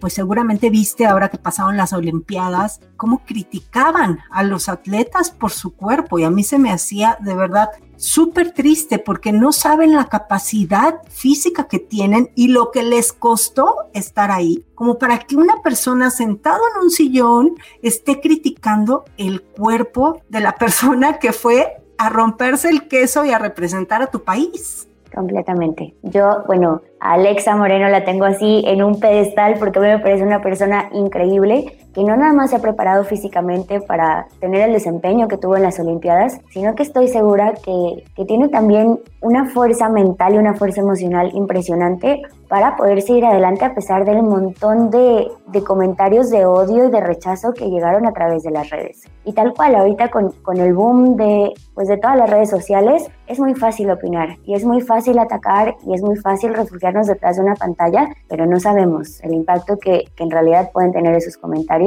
pues 0.00 0.14
seguramente 0.14 0.70
viste, 0.70 1.06
ahora 1.06 1.28
que 1.28 1.38
pasaron 1.38 1.76
las 1.76 1.92
Olimpiadas, 1.92 2.80
cómo 2.96 3.22
criticaban 3.24 4.18
a 4.30 4.42
los 4.42 4.68
atletas 4.68 5.30
por 5.30 5.52
su 5.52 5.74
cuerpo 5.74 6.18
y 6.18 6.24
a 6.24 6.30
mí 6.30 6.42
se 6.42 6.58
me 6.58 6.72
de 7.20 7.34
verdad 7.34 7.70
súper 7.96 8.52
triste 8.52 8.98
porque 8.98 9.32
no 9.32 9.52
saben 9.52 9.94
la 9.94 10.06
capacidad 10.06 11.02
física 11.08 11.68
que 11.68 11.78
tienen 11.78 12.30
y 12.34 12.48
lo 12.48 12.70
que 12.70 12.82
les 12.82 13.12
costó 13.12 13.88
estar 13.92 14.30
ahí, 14.30 14.64
como 14.74 14.98
para 14.98 15.18
que 15.18 15.36
una 15.36 15.62
persona 15.62 16.10
sentado 16.10 16.60
en 16.74 16.84
un 16.84 16.90
sillón 16.90 17.50
esté 17.82 18.20
criticando 18.20 19.04
el 19.16 19.42
cuerpo 19.42 20.20
de 20.28 20.40
la 20.40 20.52
persona 20.58 21.18
que 21.18 21.32
fue 21.32 21.82
a 21.98 22.08
romperse 22.08 22.68
el 22.68 22.86
queso 22.86 23.24
y 23.24 23.32
a 23.32 23.38
representar 23.38 24.02
a 24.02 24.06
tu 24.06 24.22
país. 24.22 24.88
Completamente. 25.14 25.94
Yo, 26.02 26.44
bueno, 26.46 26.82
Alexa 27.00 27.56
Moreno 27.56 27.88
la 27.88 28.04
tengo 28.04 28.24
así 28.24 28.62
en 28.66 28.82
un 28.82 29.00
pedestal 29.00 29.56
porque 29.58 29.78
a 29.78 29.82
me 29.82 29.98
parece 29.98 30.22
una 30.22 30.42
persona 30.42 30.90
increíble 30.92 31.78
que 31.94 32.02
no 32.04 32.16
nada 32.16 32.32
más 32.32 32.50
se 32.50 32.56
ha 32.56 32.60
preparado 32.60 33.04
físicamente 33.04 33.80
para 33.80 34.26
tener 34.40 34.62
el 34.62 34.72
desempeño 34.72 35.28
que 35.28 35.38
tuvo 35.38 35.56
en 35.56 35.62
las 35.62 35.78
Olimpiadas, 35.80 36.40
sino 36.50 36.74
que 36.74 36.82
estoy 36.82 37.08
segura 37.08 37.54
que, 37.54 38.04
que 38.14 38.24
tiene 38.24 38.48
también 38.48 39.00
una 39.20 39.46
fuerza 39.46 39.88
mental 39.88 40.34
y 40.34 40.38
una 40.38 40.54
fuerza 40.54 40.80
emocional 40.80 41.30
impresionante 41.34 42.22
para 42.48 42.76
poder 42.76 43.02
seguir 43.02 43.26
adelante 43.26 43.64
a 43.64 43.74
pesar 43.74 44.04
del 44.04 44.22
montón 44.22 44.90
de, 44.90 45.28
de, 45.48 45.62
comentarios 45.62 46.30
de 46.30 46.46
odio 46.46 46.86
y 46.86 46.90
de 46.90 47.00
rechazo 47.00 47.52
que 47.52 47.68
llegaron 47.68 48.06
a 48.06 48.12
través 48.12 48.42
de 48.42 48.50
las 48.50 48.70
redes. 48.70 49.04
Y 49.24 49.34
tal 49.34 49.52
cual, 49.52 49.74
ahorita 49.74 50.08
con, 50.08 50.32
con 50.42 50.56
el 50.56 50.72
boom 50.72 51.16
de, 51.16 51.52
pues 51.74 51.88
de 51.88 51.98
todas 51.98 52.16
las 52.16 52.30
redes 52.30 52.48
sociales, 52.48 53.06
es 53.26 53.38
muy 53.38 53.54
fácil 53.54 53.90
opinar 53.90 54.38
y 54.44 54.54
es 54.54 54.64
muy 54.64 54.80
fácil 54.80 55.18
atacar 55.18 55.76
y 55.86 55.92
es 55.92 56.02
muy 56.02 56.16
fácil 56.16 56.54
refugiarnos 56.54 57.06
detrás 57.06 57.36
de 57.36 57.42
una 57.42 57.54
pantalla, 57.54 58.08
pero 58.28 58.46
no 58.46 58.58
sabemos 58.58 59.22
el 59.22 59.34
impacto 59.34 59.78
que, 59.78 60.04
que 60.16 60.24
en 60.24 60.30
realidad 60.30 60.70
pueden 60.72 60.92
tener 60.92 61.14
esos 61.14 61.36
comentarios. 61.36 61.77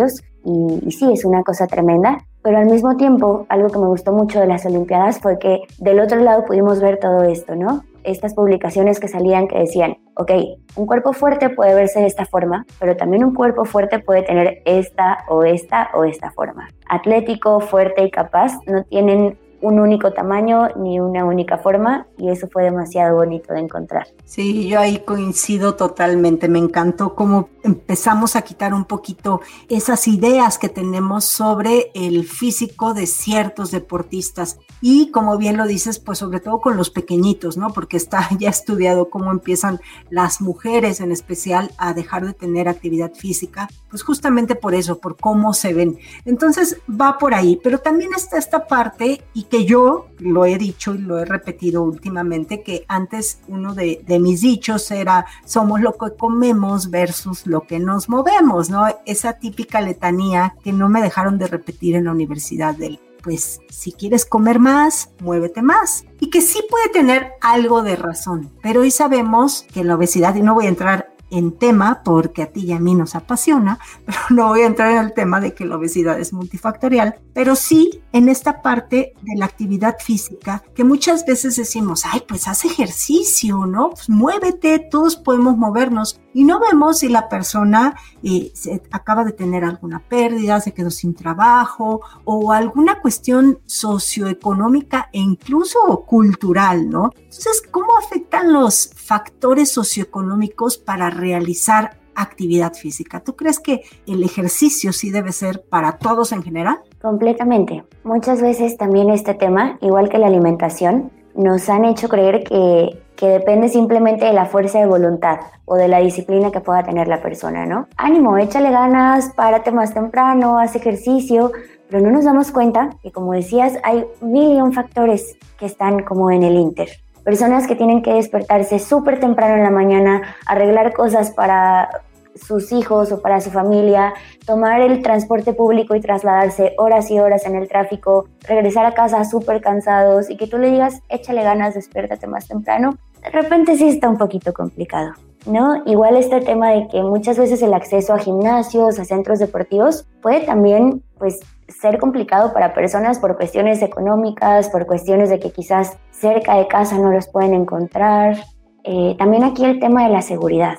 Y, 0.44 0.80
y 0.86 0.92
sí, 0.92 1.12
es 1.12 1.24
una 1.26 1.44
cosa 1.44 1.68
tremenda, 1.68 2.18
pero 2.44 2.58
al 2.58 2.66
mismo 2.66 2.98
tiempo, 2.98 3.46
algo 3.50 3.70
que 3.70 3.78
me 3.78 3.88
gustó 3.88 4.12
mucho 4.12 4.40
de 4.40 4.48
las 4.48 4.66
Olimpiadas 4.66 5.20
fue 5.20 5.38
que 5.38 5.62
del 5.78 6.00
otro 6.00 6.20
lado 6.20 6.44
pudimos 6.46 6.82
ver 6.82 6.98
todo 6.98 7.24
esto, 7.24 7.56
¿no? 7.56 7.84
Estas 8.04 8.34
publicaciones 8.34 9.00
que 9.00 9.08
salían 9.08 9.48
que 9.48 9.60
decían, 9.60 9.98
ok, 10.16 10.32
un 10.76 10.88
cuerpo 10.88 11.14
fuerte 11.14 11.50
puede 11.50 11.76
verse 11.76 12.00
de 12.00 12.08
esta 12.08 12.26
forma, 12.26 12.66
pero 12.80 12.98
también 12.98 13.24
un 13.24 13.36
cuerpo 13.36 13.64
fuerte 13.66 14.00
puede 14.00 14.24
tener 14.24 14.64
esta 14.66 15.20
o 15.30 15.44
esta 15.44 15.92
o 15.94 16.04
esta 16.04 16.32
forma. 16.32 16.68
Atlético, 16.90 17.60
fuerte 17.60 18.04
y 18.04 18.10
capaz 18.10 18.54
no 18.66 18.84
tienen 18.86 19.38
un 19.62 19.80
único 19.80 20.12
tamaño 20.12 20.70
ni 20.76 21.00
una 21.00 21.24
única 21.26 21.58
forma 21.58 22.08
y 22.18 22.30
eso 22.30 22.48
fue 22.52 22.64
demasiado 22.64 23.16
bonito 23.16 23.54
de 23.54 23.60
encontrar. 23.60 24.08
Sí, 24.26 24.68
yo 24.68 24.80
ahí 24.80 25.00
coincido 25.00 25.76
totalmente. 25.76 26.48
Me 26.48 26.60
encantó 26.60 27.16
cómo 27.16 27.50
empezamos 27.64 28.36
a 28.36 28.42
quitar 28.42 28.74
un 28.74 28.86
poquito 28.86 29.42
esas 29.70 30.08
ideas 30.08 30.58
que 30.58 30.70
tenemos 30.70 31.26
sobre 31.26 31.92
el 31.94 32.26
físico 32.26 32.94
de 32.94 33.06
ciertos 33.06 33.72
deportistas 33.72 34.60
y 34.82 35.12
como 35.12 35.38
bien 35.38 35.58
lo 35.58 35.68
dices, 35.68 36.00
pues 36.00 36.18
sobre 36.18 36.40
todo 36.40 36.60
con 36.60 36.76
los 36.76 36.90
pequeñitos, 36.90 37.56
¿no? 37.58 37.70
Porque 37.70 37.98
está 37.98 38.28
ya 38.40 38.50
estudiado 38.50 39.10
cómo 39.10 39.32
empiezan 39.32 39.80
las 40.10 40.42
mujeres 40.42 41.00
en 41.00 41.12
especial 41.12 41.72
a 41.78 41.94
dejar 41.94 42.26
de 42.26 42.34
tener 42.34 42.68
actividad 42.68 43.14
física, 43.14 43.70
pues 43.90 44.04
justamente 44.04 44.56
por 44.56 44.74
eso, 44.74 45.00
por 45.00 45.18
cómo 45.18 45.54
se 45.54 45.74
ven. 45.74 45.98
Entonces 46.26 46.78
va 46.90 47.18
por 47.18 47.34
ahí, 47.34 47.60
pero 47.64 47.78
también 47.80 48.12
está 48.16 48.38
esta 48.38 48.68
parte 48.68 49.22
y 49.34 49.44
que 49.52 49.66
yo 49.66 50.08
lo 50.18 50.46
he 50.46 50.58
dicho 50.58 50.96
y 50.96 51.00
lo 51.00 51.20
he 51.20 51.26
repetido 51.26 51.84
últimamente, 51.84 52.64
que 52.64 52.86
antes 52.88 53.42
uno 53.50 53.76
de, 53.76 54.02
mis 54.22 54.42
dichos 54.42 54.90
era 54.92 55.26
somos 55.46 55.82
lo 55.82 55.92
que 55.98 56.16
comemos 56.18 56.90
versus 56.90 57.46
lo 57.46 57.62
que 57.68 57.80
nos 57.80 58.08
movemos, 58.08 58.70
¿no? 58.70 58.88
Esa 59.06 59.34
típica 59.34 59.82
letanía 59.82 60.56
que 60.64 60.72
no 60.72 60.88
me 60.88 61.02
dejaron 61.02 61.38
de 61.38 61.48
repetir 61.48 61.96
en 61.96 62.06
la 62.06 62.12
universidad 62.12 62.76
del 62.76 63.00
pues 63.22 63.60
si 63.70 63.92
quieres 63.92 64.26
comer 64.26 64.58
más, 64.58 65.12
muévete 65.20 65.62
más. 65.62 66.06
Y 66.20 66.32
que 66.32 66.42
sí 66.42 66.64
puede 66.68 66.90
tener 66.90 67.34
algo 67.40 67.84
de 67.84 67.96
razón, 67.96 68.50
pero 68.64 68.82
hoy 68.82 68.90
sabemos 68.90 69.68
que 69.72 69.84
la 69.84 69.96
obesidad, 69.96 70.34
y 70.34 70.42
no 70.42 70.56
voy 70.56 70.66
a 70.66 70.70
entrar 70.70 71.11
en 71.32 71.58
tema 71.58 72.02
porque 72.04 72.44
a 72.44 72.48
ti 72.48 72.66
y 72.66 72.72
a 72.74 72.80
mí 72.80 72.94
nos 72.94 73.16
apasiona, 73.16 73.80
pero 74.06 74.20
no 74.30 74.50
voy 74.50 74.62
a 74.62 74.68
entrar 74.68 74.92
en 74.92 75.00
el 75.00 75.14
tema 75.14 75.40
de 75.40 75.54
que 75.54 75.66
la 75.66 75.78
obesidad 75.78 76.20
es 76.20 76.34
multifactorial, 76.34 77.16
pero 77.34 77.56
sí 77.56 78.02
en 78.12 78.30
esta 78.30 78.62
parte 78.62 79.14
de 79.22 79.38
la 79.38 79.46
actividad 79.46 79.98
física 80.00 80.64
que 80.76 80.84
muchas 80.84 81.26
veces 81.26 81.56
decimos, 81.56 82.04
ay, 82.06 82.24
pues 82.28 82.48
haz 82.48 82.66
ejercicio, 82.66 83.66
¿no? 83.66 83.92
Pues 83.92 84.10
muévete, 84.10 84.80
todos 84.80 85.16
podemos 85.16 85.58
movernos 85.58 86.20
y 86.34 86.44
no 86.44 86.60
vemos 86.60 87.00
si 87.00 87.10
la 87.10 87.30
persona 87.30 87.96
eh, 88.24 88.52
se 88.54 88.82
acaba 88.92 89.24
de 89.24 89.34
tener 89.34 89.64
alguna 89.64 90.00
pérdida, 90.00 90.60
se 90.60 90.74
quedó 90.74 90.90
sin 90.90 91.14
trabajo 91.14 92.02
o 92.26 92.52
alguna 92.52 93.02
cuestión 93.02 93.60
socioeconómica 93.66 95.10
e 95.12 95.20
incluso 95.20 96.04
cultural, 96.06 96.90
¿no? 96.90 97.12
Entonces, 97.16 97.64
¿cómo 97.70 97.98
afectan 97.98 98.54
los 98.54 98.92
factores 98.96 99.72
socioeconómicos 99.72 100.78
para 100.78 101.10
realizar 101.10 102.02
actividad 102.16 102.74
física. 102.74 103.22
¿Tú 103.22 103.36
crees 103.36 103.60
que 103.60 103.82
el 104.06 104.24
ejercicio 104.24 104.94
sí 104.94 105.12
debe 105.12 105.32
ser 105.32 105.64
para 105.64 105.98
todos 105.98 106.32
en 106.32 106.44
general? 106.44 106.80
Completamente. 107.02 107.84
Muchas 108.04 108.42
veces 108.42 108.78
también 108.78 109.10
este 109.10 109.34
tema, 109.34 109.78
igual 109.82 110.10
que 110.10 110.18
la 110.18 110.28
alimentación, 110.28 111.12
nos 111.36 111.70
han 111.70 111.86
hecho 111.86 112.10
creer 112.10 112.44
que, 112.44 113.02
que, 113.16 113.28
depende 113.28 113.70
simplemente 113.70 114.26
de 114.26 114.34
la 114.34 114.46
fuerza 114.46 114.80
de 114.80 114.86
voluntad 114.86 115.40
o 115.66 115.76
de 115.76 115.88
la 115.88 116.00
disciplina 116.00 116.52
que 116.52 116.60
pueda 116.60 116.84
tener 116.84 117.08
la 117.08 117.22
persona, 117.22 117.66
¿no? 117.66 117.88
Ánimo, 117.98 118.38
échale 118.38 118.72
ganas, 118.72 119.32
párate 119.36 119.72
más 119.72 119.94
temprano, 119.94 120.60
haz 120.60 120.76
ejercicio, 120.76 121.52
pero 121.90 122.04
no 122.04 122.12
nos 122.12 122.26
damos 122.26 122.52
cuenta 122.52 122.90
que, 123.02 123.12
como 123.12 123.34
decías, 123.34 123.74
hay 123.84 124.06
mil 124.22 124.74
factores 124.74 125.38
que 125.60 125.66
están 125.66 126.04
como 126.04 126.32
en 126.32 126.44
el 126.44 126.56
inter. 126.56 126.90
Personas 127.24 127.68
que 127.68 127.76
tienen 127.76 128.02
que 128.02 128.14
despertarse 128.14 128.80
súper 128.80 129.20
temprano 129.20 129.56
en 129.56 129.64
la 129.64 129.70
mañana, 129.70 130.22
arreglar 130.48 130.94
cosas 130.94 131.32
para 131.32 131.90
sus 132.36 132.72
hijos 132.72 133.12
o 133.12 133.22
para 133.22 133.42
su 133.42 133.52
familia, 133.52 134.14
tomar 134.46 134.82
el 134.82 135.02
transporte 135.02 135.54
público 135.54 135.96
y 135.96 136.02
trasladarse 136.02 136.74
horas 136.78 137.10
y 137.12 137.20
horas 137.20 137.46
en 137.46 137.56
el 137.56 137.68
tráfico, 137.68 138.28
regresar 138.48 138.86
a 138.86 138.94
casa 138.94 139.24
súper 139.26 139.62
cansados 139.62 140.30
y 140.30 140.38
que 140.38 140.48
tú 140.48 140.58
le 140.58 140.72
digas, 140.72 141.02
échale 141.10 141.44
ganas, 141.44 141.74
despiértate 141.74 142.28
más 142.28 142.48
temprano, 142.48 142.98
de 143.22 143.30
repente 143.30 143.76
sí 143.76 143.88
está 143.88 144.10
un 144.10 144.18
poquito 144.18 144.54
complicado. 144.54 145.14
¿No? 145.48 145.82
Igual 145.88 146.18
este 146.18 146.40
tema 146.42 146.70
de 146.70 146.88
que 146.88 147.02
muchas 147.02 147.36
veces 147.40 147.64
el 147.64 147.74
acceso 147.74 148.14
a 148.14 148.20
gimnasios, 148.20 149.00
a 149.00 149.06
centros 149.06 149.40
deportivos, 149.40 150.06
puede 150.22 150.42
también 150.42 151.02
pues 151.18 151.40
ser 151.68 151.98
complicado 151.98 152.54
para 152.54 152.76
personas 152.76 153.18
por 153.18 153.38
cuestiones 153.38 153.82
económicas, 153.82 154.70
por 154.70 154.86
cuestiones 154.86 155.32
de 155.32 155.40
que 155.40 155.52
quizás 155.52 155.98
cerca 156.12 156.58
de 156.58 156.68
casa 156.68 157.00
no 157.00 157.12
los 157.12 157.28
pueden 157.28 157.56
encontrar. 157.56 158.38
Eh, 158.84 159.16
también 159.18 159.44
aquí 159.44 159.66
el 159.66 159.80
tema 159.80 160.04
de 160.04 160.14
la 160.14 160.22
seguridad. 160.22 160.78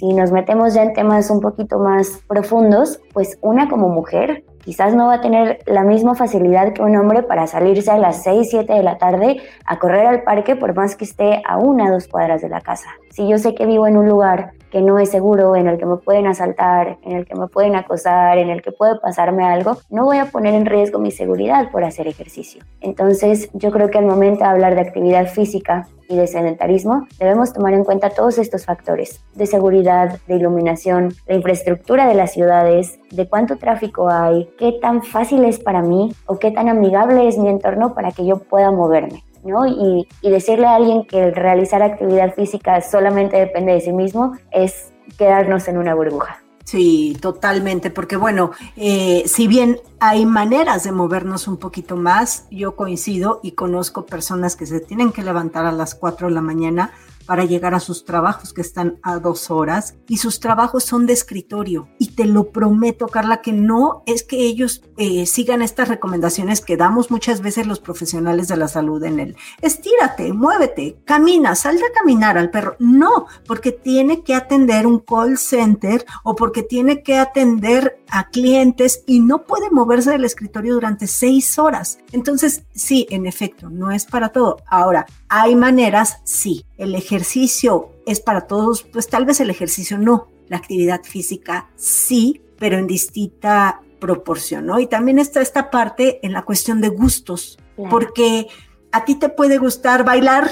Si 0.00 0.14
nos 0.14 0.32
metemos 0.32 0.72
ya 0.72 0.82
en 0.82 0.94
temas 0.94 1.28
un 1.28 1.42
poquito 1.42 1.78
más 1.78 2.22
profundos, 2.26 3.02
pues 3.12 3.36
una 3.42 3.68
como 3.68 3.90
mujer 3.90 4.44
quizás 4.64 4.94
no 4.94 5.08
va 5.08 5.16
a 5.16 5.20
tener 5.20 5.58
la 5.66 5.84
misma 5.84 6.14
facilidad 6.14 6.72
que 6.72 6.80
un 6.80 6.96
hombre 6.96 7.22
para 7.22 7.46
salirse 7.46 7.90
a 7.90 7.98
las 7.98 8.22
6, 8.22 8.48
7 8.50 8.72
de 8.72 8.82
la 8.82 8.96
tarde 8.96 9.42
a 9.66 9.78
correr 9.78 10.06
al 10.06 10.22
parque 10.22 10.56
por 10.56 10.74
más 10.74 10.96
que 10.96 11.04
esté 11.04 11.42
a 11.46 11.58
una 11.58 11.90
dos 11.90 12.08
cuadras 12.08 12.40
de 12.40 12.48
la 12.48 12.62
casa. 12.62 12.88
Si 13.10 13.28
yo 13.28 13.36
sé 13.36 13.54
que 13.54 13.66
vivo 13.66 13.86
en 13.86 13.98
un 13.98 14.08
lugar 14.08 14.52
que 14.70 14.80
no 14.80 14.98
es 14.98 15.10
seguro, 15.10 15.56
en 15.56 15.66
el 15.66 15.78
que 15.78 15.86
me 15.86 15.96
pueden 15.96 16.26
asaltar, 16.26 16.98
en 17.02 17.16
el 17.16 17.26
que 17.26 17.34
me 17.34 17.48
pueden 17.48 17.74
acosar, 17.74 18.38
en 18.38 18.50
el 18.50 18.62
que 18.62 18.72
puede 18.72 18.98
pasarme 18.98 19.44
algo, 19.44 19.78
no 19.90 20.04
voy 20.04 20.18
a 20.18 20.26
poner 20.26 20.54
en 20.54 20.66
riesgo 20.66 20.98
mi 20.98 21.10
seguridad 21.10 21.70
por 21.70 21.84
hacer 21.84 22.06
ejercicio. 22.06 22.62
Entonces, 22.80 23.50
yo 23.52 23.70
creo 23.70 23.90
que 23.90 23.98
al 23.98 24.06
momento 24.06 24.44
de 24.44 24.50
hablar 24.50 24.74
de 24.74 24.82
actividad 24.82 25.26
física 25.26 25.88
y 26.08 26.16
de 26.16 26.26
sedentarismo, 26.26 27.06
debemos 27.18 27.52
tomar 27.52 27.72
en 27.72 27.84
cuenta 27.84 28.10
todos 28.10 28.38
estos 28.38 28.64
factores 28.64 29.24
de 29.34 29.46
seguridad, 29.46 30.18
de 30.26 30.36
iluminación, 30.36 31.14
de 31.26 31.36
infraestructura 31.36 32.06
de 32.06 32.14
las 32.14 32.32
ciudades, 32.32 32.98
de 33.10 33.28
cuánto 33.28 33.56
tráfico 33.56 34.08
hay, 34.10 34.50
qué 34.58 34.72
tan 34.72 35.02
fácil 35.02 35.44
es 35.44 35.60
para 35.60 35.82
mí 35.82 36.12
o 36.26 36.38
qué 36.38 36.50
tan 36.50 36.68
amigable 36.68 37.28
es 37.28 37.38
mi 37.38 37.48
entorno 37.48 37.94
para 37.94 38.10
que 38.10 38.26
yo 38.26 38.38
pueda 38.38 38.72
moverme. 38.72 39.22
¿No? 39.44 39.66
Y, 39.66 40.06
decirle 40.22 40.66
a 40.66 40.76
alguien 40.76 41.04
que 41.04 41.30
realizar 41.30 41.82
actividad 41.82 42.34
física 42.34 42.80
solamente 42.80 43.36
depende 43.36 43.72
de 43.72 43.80
sí 43.80 43.92
mismo 43.92 44.36
es 44.50 44.92
quedarnos 45.18 45.68
en 45.68 45.78
una 45.78 45.94
burbuja. 45.94 46.42
Sí, 46.64 47.16
totalmente, 47.20 47.90
porque 47.90 48.16
bueno, 48.16 48.52
eh, 48.76 49.24
si 49.26 49.48
bien 49.48 49.78
hay 49.98 50.24
maneras 50.24 50.84
de 50.84 50.92
movernos 50.92 51.48
un 51.48 51.56
poquito 51.56 51.96
más, 51.96 52.46
yo 52.50 52.76
coincido 52.76 53.40
y 53.42 53.52
conozco 53.52 54.06
personas 54.06 54.54
que 54.54 54.66
se 54.66 54.78
tienen 54.78 55.10
que 55.10 55.22
levantar 55.22 55.66
a 55.66 55.72
las 55.72 55.96
4 55.96 56.28
de 56.28 56.34
la 56.34 56.42
mañana 56.42 56.92
para 57.30 57.44
llegar 57.44 57.74
a 57.74 57.78
sus 57.78 58.04
trabajos 58.04 58.52
que 58.52 58.60
están 58.60 58.98
a 59.04 59.20
dos 59.20 59.52
horas 59.52 59.94
y 60.08 60.16
sus 60.16 60.40
trabajos 60.40 60.82
son 60.82 61.06
de 61.06 61.12
escritorio. 61.12 61.88
Y 61.96 62.08
te 62.08 62.24
lo 62.24 62.50
prometo, 62.50 63.06
Carla, 63.06 63.40
que 63.40 63.52
no 63.52 64.02
es 64.04 64.24
que 64.24 64.38
ellos 64.38 64.82
eh, 64.96 65.26
sigan 65.26 65.62
estas 65.62 65.86
recomendaciones 65.86 66.60
que 66.60 66.76
damos 66.76 67.12
muchas 67.12 67.40
veces 67.40 67.68
los 67.68 67.78
profesionales 67.78 68.48
de 68.48 68.56
la 68.56 68.66
salud 68.66 69.04
en 69.04 69.20
el 69.20 69.36
estírate, 69.62 70.32
muévete, 70.32 70.96
camina, 71.04 71.54
sal 71.54 71.76
a 71.76 71.92
caminar 71.96 72.36
al 72.36 72.50
perro. 72.50 72.74
No, 72.80 73.26
porque 73.46 73.70
tiene 73.70 74.24
que 74.24 74.34
atender 74.34 74.84
un 74.84 74.98
call 74.98 75.38
center 75.38 76.04
o 76.24 76.34
porque 76.34 76.64
tiene 76.64 77.04
que 77.04 77.16
atender 77.16 78.02
a 78.08 78.28
clientes 78.30 79.04
y 79.06 79.20
no 79.20 79.44
puede 79.44 79.70
moverse 79.70 80.10
del 80.10 80.24
escritorio 80.24 80.74
durante 80.74 81.06
seis 81.06 81.60
horas. 81.60 82.00
Entonces, 82.10 82.64
sí, 82.74 83.06
en 83.08 83.26
efecto, 83.26 83.70
no 83.70 83.92
es 83.92 84.04
para 84.04 84.30
todo. 84.30 84.56
Ahora, 84.66 85.06
hay 85.28 85.54
maneras, 85.54 86.18
sí. 86.24 86.66
El 86.80 86.94
ejercicio 86.94 87.90
es 88.06 88.20
para 88.20 88.46
todos, 88.46 88.84
pues 88.84 89.06
tal 89.06 89.26
vez 89.26 89.38
el 89.40 89.50
ejercicio 89.50 89.98
no, 89.98 90.28
la 90.48 90.56
actividad 90.56 91.02
física 91.04 91.68
sí, 91.76 92.40
pero 92.58 92.78
en 92.78 92.86
distinta 92.86 93.82
proporción, 94.00 94.64
¿no? 94.64 94.80
Y 94.80 94.86
también 94.86 95.18
está 95.18 95.42
esta 95.42 95.70
parte 95.70 96.20
en 96.22 96.32
la 96.32 96.40
cuestión 96.46 96.80
de 96.80 96.88
gustos, 96.88 97.58
porque 97.90 98.46
a 98.92 99.04
ti 99.04 99.16
te 99.16 99.28
puede 99.28 99.58
gustar 99.58 100.06
bailar, 100.06 100.48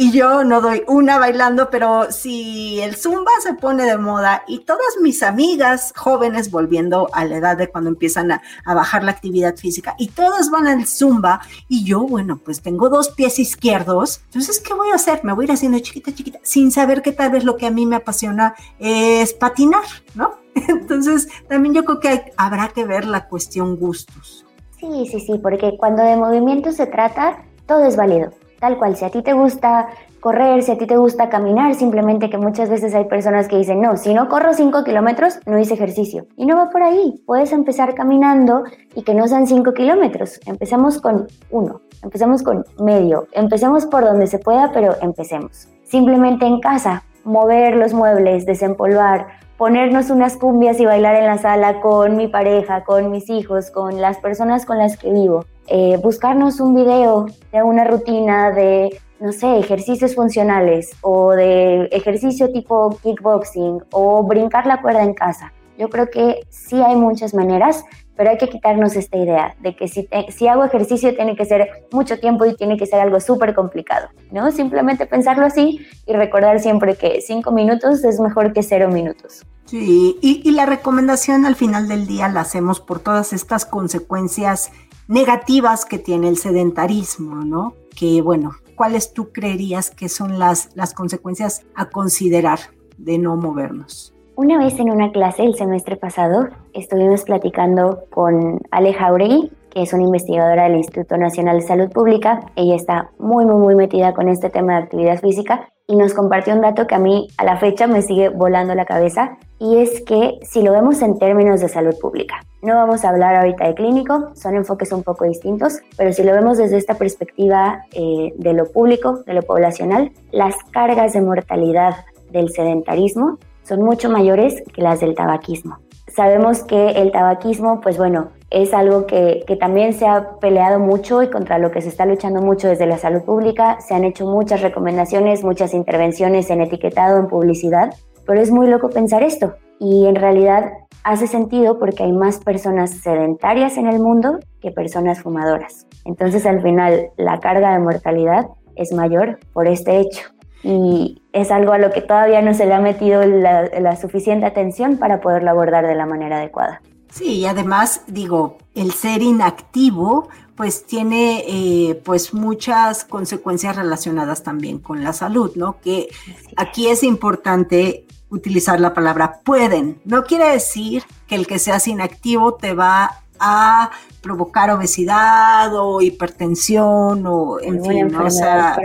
y 0.00 0.12
yo 0.12 0.44
no 0.44 0.62
doy 0.62 0.82
una 0.86 1.18
bailando, 1.18 1.68
pero 1.68 2.10
si 2.10 2.80
el 2.80 2.96
zumba 2.96 3.32
se 3.42 3.52
pone 3.52 3.84
de 3.84 3.98
moda 3.98 4.44
y 4.48 4.60
todas 4.60 4.96
mis 5.02 5.22
amigas 5.22 5.92
jóvenes 5.94 6.50
volviendo 6.50 7.10
a 7.12 7.26
la 7.26 7.36
edad 7.36 7.58
de 7.58 7.68
cuando 7.68 7.90
empiezan 7.90 8.32
a, 8.32 8.40
bajar 8.64 9.04
la 9.04 9.10
actividad 9.10 9.56
física 9.56 9.96
y 9.98 10.08
todas 10.08 10.48
van 10.48 10.66
al 10.66 10.86
zumba 10.86 11.42
y 11.68 11.84
yo, 11.84 12.00
bueno, 12.00 12.40
pues 12.42 12.62
tengo 12.62 12.88
dos 12.88 13.10
pies 13.10 13.38
izquierdos, 13.38 14.22
entonces, 14.24 14.58
¿qué 14.60 14.72
voy 14.72 14.88
a 14.88 14.94
hacer? 14.94 15.22
Me 15.22 15.34
voy 15.34 15.42
a 15.42 15.48
ir 15.48 15.52
haciendo 15.52 15.78
chiquita, 15.80 16.14
chiquita, 16.14 16.38
sin 16.44 16.72
saber 16.72 17.02
que 17.02 17.12
tal 17.12 17.32
vez 17.32 17.44
lo 17.44 17.58
que 17.58 17.66
a 17.66 17.70
mí 17.70 17.84
me 17.84 17.96
apasiona 17.96 18.54
es 18.78 19.34
patinar, 19.34 19.84
¿no? 20.14 20.36
Entonces, 20.54 21.28
también 21.46 21.74
yo 21.74 21.84
creo 21.84 22.00
que 22.00 22.32
habrá 22.38 22.68
que 22.68 22.86
ver 22.86 23.04
la 23.04 23.28
cuestión 23.28 23.76
gustos. 23.76 24.46
Sí, 24.78 25.06
sí, 25.10 25.20
sí, 25.20 25.38
porque 25.42 25.76
cuando 25.76 26.02
de 26.02 26.16
movimiento 26.16 26.72
se 26.72 26.86
trata, 26.86 27.44
todo 27.66 27.84
es 27.84 27.96
válido 27.96 28.32
Tal 28.60 28.76
cual, 28.76 28.94
si 28.94 29.06
a 29.06 29.10
ti 29.10 29.22
te 29.22 29.32
gusta 29.32 29.88
correr, 30.20 30.62
si 30.62 30.70
a 30.70 30.76
ti 30.76 30.86
te 30.86 30.98
gusta 30.98 31.30
caminar, 31.30 31.74
simplemente 31.74 32.28
que 32.28 32.36
muchas 32.36 32.68
veces 32.68 32.94
hay 32.94 33.06
personas 33.06 33.48
que 33.48 33.56
dicen, 33.56 33.80
no, 33.80 33.96
si 33.96 34.12
no 34.12 34.28
corro 34.28 34.52
5 34.52 34.84
kilómetros, 34.84 35.40
no 35.46 35.58
hice 35.58 35.74
ejercicio. 35.74 36.26
Y 36.36 36.44
no 36.44 36.56
va 36.56 36.68
por 36.68 36.82
ahí. 36.82 37.22
Puedes 37.26 37.52
empezar 37.52 37.94
caminando 37.94 38.64
y 38.94 39.02
que 39.02 39.14
no 39.14 39.26
sean 39.26 39.46
5 39.46 39.72
kilómetros. 39.72 40.38
Empecemos 40.44 41.00
con 41.00 41.26
uno, 41.50 41.80
empecemos 42.02 42.42
con 42.42 42.64
medio, 42.78 43.26
empecemos 43.32 43.86
por 43.86 44.04
donde 44.04 44.26
se 44.26 44.38
pueda, 44.38 44.70
pero 44.72 44.94
empecemos. 45.00 45.68
Simplemente 45.84 46.46
en 46.46 46.60
casa, 46.60 47.02
mover 47.24 47.76
los 47.76 47.92
muebles, 47.92 48.46
desempolvar, 48.46 49.28
ponernos 49.56 50.08
unas 50.10 50.36
cumbias 50.36 50.80
y 50.80 50.86
bailar 50.86 51.16
en 51.16 51.26
la 51.26 51.38
sala 51.38 51.80
con 51.80 52.16
mi 52.16 52.28
pareja, 52.28 52.82
con 52.84 53.10
mis 53.10 53.28
hijos, 53.28 53.70
con 53.70 54.00
las 54.00 54.18
personas 54.18 54.64
con 54.64 54.78
las 54.78 54.96
que 54.96 55.12
vivo. 55.12 55.44
Eh, 55.66 55.98
buscarnos 56.02 56.60
un 56.60 56.74
video 56.74 57.26
de 57.52 57.62
una 57.62 57.84
rutina 57.84 58.52
de, 58.52 58.98
no 59.20 59.32
sé, 59.32 59.58
ejercicios 59.58 60.14
funcionales 60.14 60.90
o 61.02 61.32
de 61.32 61.84
ejercicio 61.92 62.50
tipo 62.50 62.98
kickboxing 63.02 63.84
o 63.92 64.22
brincar 64.22 64.66
la 64.66 64.80
cuerda 64.80 65.02
en 65.02 65.14
casa. 65.14 65.52
Yo 65.78 65.88
creo 65.90 66.10
que 66.10 66.40
sí 66.48 66.82
hay 66.82 66.96
muchas 66.96 67.34
maneras, 67.34 67.84
pero 68.20 68.32
hay 68.32 68.36
que 68.36 68.50
quitarnos 68.50 68.96
esta 68.96 69.16
idea 69.16 69.56
de 69.60 69.74
que 69.74 69.88
si, 69.88 70.06
si 70.28 70.46
hago 70.46 70.62
ejercicio 70.62 71.14
tiene 71.16 71.34
que 71.36 71.46
ser 71.46 71.86
mucho 71.90 72.20
tiempo 72.20 72.44
y 72.44 72.54
tiene 72.54 72.76
que 72.76 72.84
ser 72.84 73.00
algo 73.00 73.18
súper 73.18 73.54
complicado, 73.54 74.08
¿no? 74.30 74.52
Simplemente 74.52 75.06
pensarlo 75.06 75.46
así 75.46 75.86
y 76.06 76.12
recordar 76.12 76.60
siempre 76.60 76.96
que 76.96 77.22
cinco 77.22 77.50
minutos 77.50 78.04
es 78.04 78.20
mejor 78.20 78.52
que 78.52 78.62
cero 78.62 78.90
minutos. 78.90 79.46
Sí, 79.64 80.18
y, 80.20 80.42
y 80.44 80.50
la 80.50 80.66
recomendación 80.66 81.46
al 81.46 81.56
final 81.56 81.88
del 81.88 82.06
día 82.06 82.28
la 82.28 82.42
hacemos 82.42 82.78
por 82.78 83.00
todas 83.00 83.32
estas 83.32 83.64
consecuencias 83.64 84.70
negativas 85.08 85.86
que 85.86 85.98
tiene 85.98 86.28
el 86.28 86.36
sedentarismo, 86.36 87.36
¿no? 87.36 87.72
Que 87.96 88.20
bueno, 88.20 88.50
¿cuáles 88.76 89.14
tú 89.14 89.32
creerías 89.32 89.88
que 89.90 90.10
son 90.10 90.38
las, 90.38 90.68
las 90.74 90.92
consecuencias 90.92 91.62
a 91.74 91.88
considerar 91.88 92.58
de 92.98 93.16
no 93.16 93.36
movernos? 93.36 94.12
Una 94.42 94.56
vez 94.56 94.80
en 94.80 94.90
una 94.90 95.12
clase 95.12 95.44
el 95.44 95.54
semestre 95.54 95.96
pasado 95.96 96.48
estuvimos 96.72 97.24
platicando 97.24 98.04
con 98.08 98.58
Ale 98.70 98.94
Jauregui, 98.94 99.52
que 99.68 99.82
es 99.82 99.92
una 99.92 100.04
investigadora 100.04 100.62
del 100.62 100.76
Instituto 100.76 101.18
Nacional 101.18 101.60
de 101.60 101.66
Salud 101.66 101.90
Pública. 101.90 102.40
Ella 102.56 102.74
está 102.74 103.10
muy, 103.18 103.44
muy, 103.44 103.56
muy 103.56 103.74
metida 103.74 104.14
con 104.14 104.30
este 104.30 104.48
tema 104.48 104.72
de 104.72 104.84
actividad 104.84 105.20
física 105.20 105.68
y 105.86 105.94
nos 105.94 106.14
compartió 106.14 106.54
un 106.54 106.62
dato 106.62 106.86
que 106.86 106.94
a 106.94 106.98
mí 106.98 107.28
a 107.36 107.44
la 107.44 107.58
fecha 107.58 107.86
me 107.86 108.00
sigue 108.00 108.30
volando 108.30 108.74
la 108.74 108.86
cabeza 108.86 109.36
y 109.58 109.76
es 109.76 110.00
que 110.06 110.38
si 110.40 110.62
lo 110.62 110.72
vemos 110.72 111.02
en 111.02 111.18
términos 111.18 111.60
de 111.60 111.68
salud 111.68 111.94
pública, 112.00 112.36
no 112.62 112.74
vamos 112.76 113.04
a 113.04 113.10
hablar 113.10 113.34
ahorita 113.34 113.66
de 113.66 113.74
clínico, 113.74 114.30
son 114.36 114.56
enfoques 114.56 114.90
un 114.92 115.02
poco 115.02 115.26
distintos, 115.26 115.80
pero 115.98 116.14
si 116.14 116.22
lo 116.22 116.32
vemos 116.32 116.56
desde 116.56 116.78
esta 116.78 116.94
perspectiva 116.94 117.84
eh, 117.92 118.32
de 118.36 118.54
lo 118.54 118.72
público, 118.72 119.22
de 119.26 119.34
lo 119.34 119.42
poblacional, 119.42 120.12
las 120.32 120.54
cargas 120.70 121.12
de 121.12 121.20
mortalidad 121.20 121.92
del 122.30 122.48
sedentarismo 122.48 123.38
son 123.62 123.82
mucho 123.82 124.10
mayores 124.10 124.62
que 124.74 124.82
las 124.82 125.00
del 125.00 125.14
tabaquismo. 125.14 125.78
Sabemos 126.14 126.64
que 126.64 126.90
el 126.92 127.12
tabaquismo, 127.12 127.80
pues 127.80 127.96
bueno, 127.96 128.30
es 128.50 128.74
algo 128.74 129.06
que, 129.06 129.44
que, 129.46 129.54
también 129.56 129.92
se 129.92 130.08
ha 130.08 130.38
peleado 130.40 130.80
mucho 130.80 131.22
y 131.22 131.30
contra 131.30 131.58
lo 131.58 131.70
que 131.70 131.80
se 131.80 131.88
está 131.88 132.04
luchando 132.04 132.42
mucho 132.42 132.66
desde 132.68 132.86
la 132.86 132.98
salud 132.98 133.22
pública. 133.22 133.80
Se 133.80 133.94
han 133.94 134.04
hecho 134.04 134.26
muchas 134.26 134.60
recomendaciones, 134.60 135.44
muchas 135.44 135.72
intervenciones 135.72 136.50
en 136.50 136.62
etiquetado, 136.62 137.20
en 137.20 137.28
publicidad, 137.28 137.94
pero 138.26 138.40
es 138.40 138.50
muy 138.50 138.66
loco 138.66 138.90
pensar 138.90 139.22
esto. 139.22 139.54
Y 139.78 140.06
en 140.06 140.16
realidad 140.16 140.72
hace 141.04 141.26
sentido 141.26 141.78
porque 141.78 142.02
hay 142.02 142.12
más 142.12 142.38
personas 142.38 142.90
sedentarias 142.90 143.76
en 143.76 143.86
el 143.86 144.00
mundo 144.00 144.40
que 144.60 144.72
personas 144.72 145.22
fumadoras. 145.22 145.86
Entonces 146.04 146.44
al 146.44 146.60
final 146.60 147.10
la 147.16 147.38
carga 147.38 147.72
de 147.72 147.78
mortalidad 147.78 148.48
es 148.74 148.92
mayor 148.92 149.38
por 149.52 149.68
este 149.68 150.00
hecho 150.00 150.22
y 150.62 151.22
es 151.32 151.50
algo 151.50 151.72
a 151.72 151.78
lo 151.78 151.90
que 151.90 152.02
todavía 152.02 152.42
no 152.42 152.54
se 152.54 152.66
le 152.66 152.74
ha 152.74 152.80
metido 152.80 153.24
la, 153.24 153.96
suficiente 153.96 154.46
atención 154.46 154.96
para 154.98 155.20
poderlo 155.20 155.50
abordar 155.50 155.86
de 155.86 155.94
la 155.94 156.06
manera 156.06 156.38
adecuada. 156.38 156.82
Sí, 157.10 157.38
y 157.38 157.46
además 157.46 158.02
digo, 158.06 158.58
el 158.74 158.92
ser 158.92 159.22
inactivo 159.22 160.28
pues 160.54 160.84
tiene 160.84 161.44
eh, 161.48 162.00
pues 162.04 162.34
muchas 162.34 163.04
consecuencias 163.04 163.76
relacionadas 163.76 164.42
también 164.42 164.78
con 164.78 165.02
la 165.02 165.14
salud, 165.14 165.52
¿no? 165.56 165.80
Que 165.80 166.08
aquí 166.56 166.88
es 166.88 167.02
importante 167.02 168.04
utilizar 168.28 168.78
la 168.78 168.92
palabra 168.92 169.40
pueden. 169.42 170.00
No 170.04 170.24
quiere 170.24 170.52
decir 170.52 171.02
que 171.26 171.34
el 171.34 171.46
que 171.46 171.58
seas 171.58 171.88
inactivo 171.88 172.54
te 172.54 172.74
va 172.74 173.22
a 173.38 173.90
provocar 174.20 174.70
obesidad 174.70 175.74
o 175.74 176.00
hipertensión 176.02 177.26
o 177.26 177.58
en 177.60 177.82
fin, 177.82 178.14
o 178.14 178.30
sea, 178.30 178.78